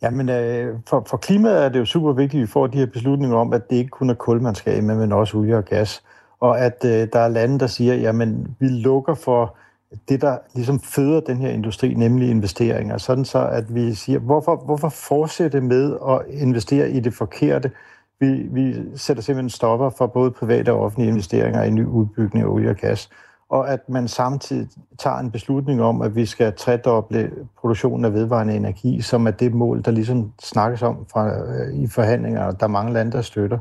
Jamen, 0.02 0.30
øh, 0.30 0.76
for, 0.88 1.06
for 1.10 1.18
klimaet 1.18 1.66
er 1.66 1.70
det 1.70 1.80
jo 1.80 1.86
super 1.86 2.14
vigtigt, 2.14 2.42
at 2.42 2.48
vi 2.48 2.52
får 2.52 2.68
de 2.68 2.78
her 2.78 2.86
beslutninger 2.86 3.38
om, 3.38 3.54
at 3.54 3.70
det 3.70 3.76
ikke 3.76 3.90
kun 3.90 4.10
er 4.10 4.14
kul, 4.14 4.42
man 4.42 4.56
skal 4.56 4.74
af 4.74 4.84
med, 4.84 4.96
men 4.96 5.12
også 5.12 5.38
olie 5.38 5.58
og 5.58 5.66
gas. 5.66 6.04
Og 6.40 6.60
at 6.60 6.86
øh, 6.86 7.08
der 7.14 7.20
er 7.20 7.28
lande, 7.28 7.60
der 7.60 7.68
siger, 7.68 7.96
jamen, 7.96 8.56
vi 8.60 8.68
lukker 8.68 9.14
for 9.14 9.56
det, 10.10 10.22
der 10.22 10.38
ligesom 10.56 10.80
føder 10.80 11.20
den 11.20 11.38
her 11.38 11.50
industri, 11.50 11.94
nemlig 11.94 12.30
investeringer. 12.30 12.98
Sådan 12.98 13.26
så, 13.26 13.48
at 13.48 13.76
vi 13.76 13.94
siger, 13.94 14.20
hvorfor, 14.20 14.56
hvorfor 14.66 14.90
fortsætte 14.90 15.62
med 15.62 15.98
at 16.10 16.22
investere 16.42 16.92
i 16.92 17.00
det 17.00 17.14
forkerte, 17.14 17.72
vi, 18.20 18.48
vi 18.52 18.76
sætter 18.96 19.24
simpelthen 19.24 19.50
stopper 19.50 19.90
for 19.90 20.08
både 20.08 20.32
private 20.32 20.74
og 20.74 20.80
offentlige 20.80 21.10
investeringer 21.10 21.64
i 21.64 21.70
ny 21.70 21.86
udbygning 21.86 22.46
af 22.46 22.50
olie 22.50 22.70
og 22.70 22.76
gas, 22.76 23.10
og 23.50 23.70
at 23.70 23.90
man 23.90 24.08
samtidig 24.08 24.68
tager 25.00 25.18
en 25.18 25.32
beslutning 25.32 25.82
om, 25.82 26.02
at 26.02 26.16
vi 26.16 26.26
skal 26.26 26.54
tredoble 26.54 27.32
produktionen 27.60 28.06
af 28.06 28.14
vedvarende 28.14 28.56
energi, 28.56 29.02
som 29.02 29.28
er 29.28 29.32
det 29.32 29.54
mål, 29.54 29.82
der 29.86 29.92
ligesom 29.92 30.32
snakkes 30.42 30.82
om 30.82 31.06
fra, 31.12 31.28
øh, 31.28 31.74
i 31.76 31.88
forhandlinger, 31.88 32.44
og 32.44 32.60
der 32.60 32.66
er 32.66 32.70
mange 32.70 32.94
lande, 32.94 33.12
der 33.12 33.22
støtter. 33.22 33.60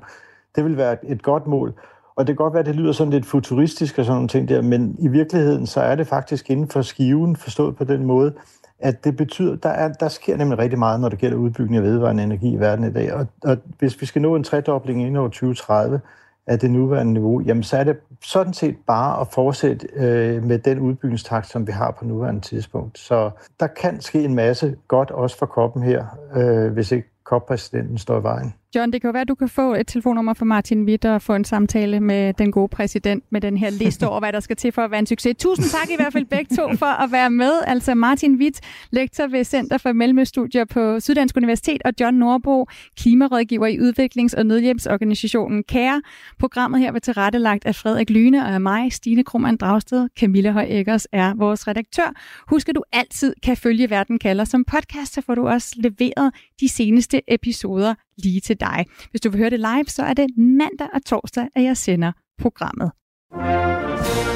Det 0.56 0.64
vil 0.64 0.76
være 0.76 0.96
et 1.04 1.22
godt 1.22 1.46
mål. 1.46 1.74
Og 2.16 2.26
det 2.26 2.36
kan 2.36 2.44
godt 2.44 2.54
være, 2.54 2.60
at 2.60 2.66
det 2.66 2.76
lyder 2.76 2.92
sådan 2.92 3.12
lidt 3.12 3.26
futuristisk 3.26 3.98
og 3.98 4.04
sådan 4.04 4.16
nogle 4.16 4.28
ting 4.28 4.48
der, 4.48 4.62
men 4.62 4.96
i 4.98 5.08
virkeligheden 5.08 5.66
så 5.66 5.80
er 5.80 5.94
det 5.94 6.06
faktisk 6.06 6.50
inden 6.50 6.68
for 6.68 6.82
skiven, 6.82 7.36
forstået 7.36 7.76
på 7.76 7.84
den 7.84 8.04
måde, 8.04 8.34
at 8.80 9.04
det 9.04 9.16
betyder, 9.16 9.56
der, 9.56 9.68
er, 9.68 9.88
der 9.88 10.08
sker 10.08 10.36
nemlig 10.36 10.58
rigtig 10.58 10.78
meget, 10.78 11.00
når 11.00 11.08
det 11.08 11.18
gælder 11.18 11.36
udbygning 11.36 11.76
af 11.76 11.82
vedvarende 11.82 12.22
energi 12.22 12.52
i 12.52 12.60
verden 12.60 12.84
i 12.84 12.92
dag. 12.92 13.14
Og, 13.14 13.26
og 13.44 13.56
hvis 13.78 14.00
vi 14.00 14.06
skal 14.06 14.22
nå 14.22 14.36
en 14.36 14.44
tredobling 14.44 15.00
inden 15.00 15.16
år 15.16 15.28
2030 15.28 16.00
af 16.46 16.58
det 16.58 16.70
nuværende 16.70 17.12
niveau, 17.12 17.40
jamen 17.40 17.62
så 17.62 17.76
er 17.76 17.84
det 17.84 17.96
sådan 18.22 18.52
set 18.52 18.76
bare 18.86 19.20
at 19.20 19.28
fortsætte 19.28 19.88
øh, 19.94 20.44
med 20.44 20.58
den 20.58 20.78
udbygningstakt, 20.78 21.46
som 21.46 21.66
vi 21.66 21.72
har 21.72 21.90
på 21.90 22.04
nuværende 22.04 22.40
tidspunkt. 22.40 22.98
Så 22.98 23.30
der 23.60 23.66
kan 23.66 24.00
ske 24.00 24.24
en 24.24 24.34
masse 24.34 24.76
godt 24.88 25.10
også 25.10 25.38
for 25.38 25.46
koppen 25.46 25.82
her, 25.82 26.04
øh, 26.36 26.72
hvis 26.72 26.92
ikke 26.92 27.08
koppræsidenten 27.24 27.98
står 27.98 28.20
i 28.20 28.22
vejen. 28.22 28.54
John, 28.74 28.92
det 28.92 29.00
kan 29.00 29.08
jo 29.08 29.12
være, 29.12 29.22
at 29.22 29.28
du 29.28 29.34
kan 29.34 29.48
få 29.48 29.74
et 29.74 29.86
telefonnummer 29.86 30.34
fra 30.34 30.44
Martin 30.44 30.84
Witt 30.84 31.04
og 31.04 31.22
få 31.22 31.34
en 31.34 31.44
samtale 31.44 32.00
med 32.00 32.34
den 32.34 32.52
gode 32.52 32.68
præsident 32.68 33.24
med 33.30 33.40
den 33.40 33.56
her 33.56 33.70
liste 33.70 34.08
over, 34.08 34.20
hvad 34.20 34.32
der 34.32 34.40
skal 34.40 34.56
til 34.56 34.72
for 34.72 34.82
at 34.82 34.90
være 34.90 34.98
en 34.98 35.06
succes. 35.06 35.36
Tusind 35.38 35.66
tak 35.66 35.90
i 35.90 35.96
hvert 35.96 36.12
fald 36.12 36.24
begge 36.24 36.56
to 36.56 36.76
for 36.76 37.02
at 37.02 37.12
være 37.12 37.30
med. 37.30 37.52
Altså 37.66 37.94
Martin 37.94 38.34
Witt, 38.34 38.60
lektor 38.90 39.26
ved 39.26 39.44
Center 39.44 39.78
for 39.78 39.92
Mellemøststudier 39.92 40.64
på 40.64 41.00
Syddansk 41.00 41.36
Universitet, 41.36 41.82
og 41.84 41.92
John 42.00 42.16
Norbo, 42.16 42.66
klimarådgiver 42.96 43.66
i 43.66 43.78
udviklings- 43.78 44.38
og 44.38 44.46
nødhjælpsorganisationen 44.46 45.64
CARE. 45.68 46.02
Programmet 46.38 46.80
her 46.80 46.92
var 46.92 46.98
tilrettelagt 46.98 47.66
af 47.66 47.74
Frederik 47.74 48.10
Lyne 48.10 48.42
og 48.42 48.48
af 48.54 48.60
mig, 48.60 48.92
Stine 48.92 49.24
Krummernd 49.24 49.58
Dragsted. 49.58 50.08
Camilla 50.18 50.50
Høj 50.50 50.66
Eggers 50.68 51.06
er 51.12 51.34
vores 51.34 51.68
redaktør. 51.68 52.14
Husk, 52.48 52.68
at 52.68 52.74
du 52.74 52.82
altid 52.92 53.34
kan 53.42 53.56
følge 53.56 53.90
Verden 53.90 54.18
kalder 54.18 54.44
som 54.44 54.64
podcast, 54.64 55.14
så 55.14 55.20
får 55.20 55.34
du 55.34 55.48
også 55.48 55.74
leveret 55.76 56.34
de 56.60 56.68
seneste 56.68 57.20
episoder 57.28 57.94
lige 58.24 58.40
til 58.40 58.56
dig. 58.60 58.86
Hvis 59.10 59.20
du 59.20 59.30
vil 59.30 59.38
høre 59.38 59.50
det 59.50 59.60
live, 59.60 59.84
så 59.88 60.02
er 60.02 60.14
det 60.14 60.26
mandag 60.36 60.88
og 60.94 61.04
torsdag, 61.06 61.46
at 61.56 61.62
jeg 61.62 61.76
sender 61.76 62.12
programmet. 62.38 62.90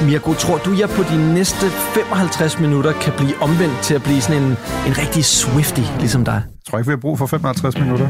Mirko, 0.05 0.33
tror 0.33 0.57
du, 0.57 0.71
jeg 0.79 0.89
på 0.89 1.03
de 1.03 1.33
næste 1.33 1.65
55 1.69 2.59
minutter 2.59 2.91
kan 3.03 3.13
blive 3.17 3.35
omvendt 3.41 3.77
til 3.83 3.93
at 3.95 4.03
blive 4.03 4.21
sådan 4.21 4.43
en, 4.43 4.49
en 4.87 4.93
rigtig 5.03 5.25
swifty, 5.25 5.85
ligesom 5.99 6.25
dig? 6.25 6.33
Jeg 6.33 6.65
tror 6.67 6.77
ikke, 6.77 6.87
vi 6.87 6.91
har 6.91 7.03
brug 7.05 7.17
for 7.17 7.25
55 7.25 7.77
minutter. 7.77 8.09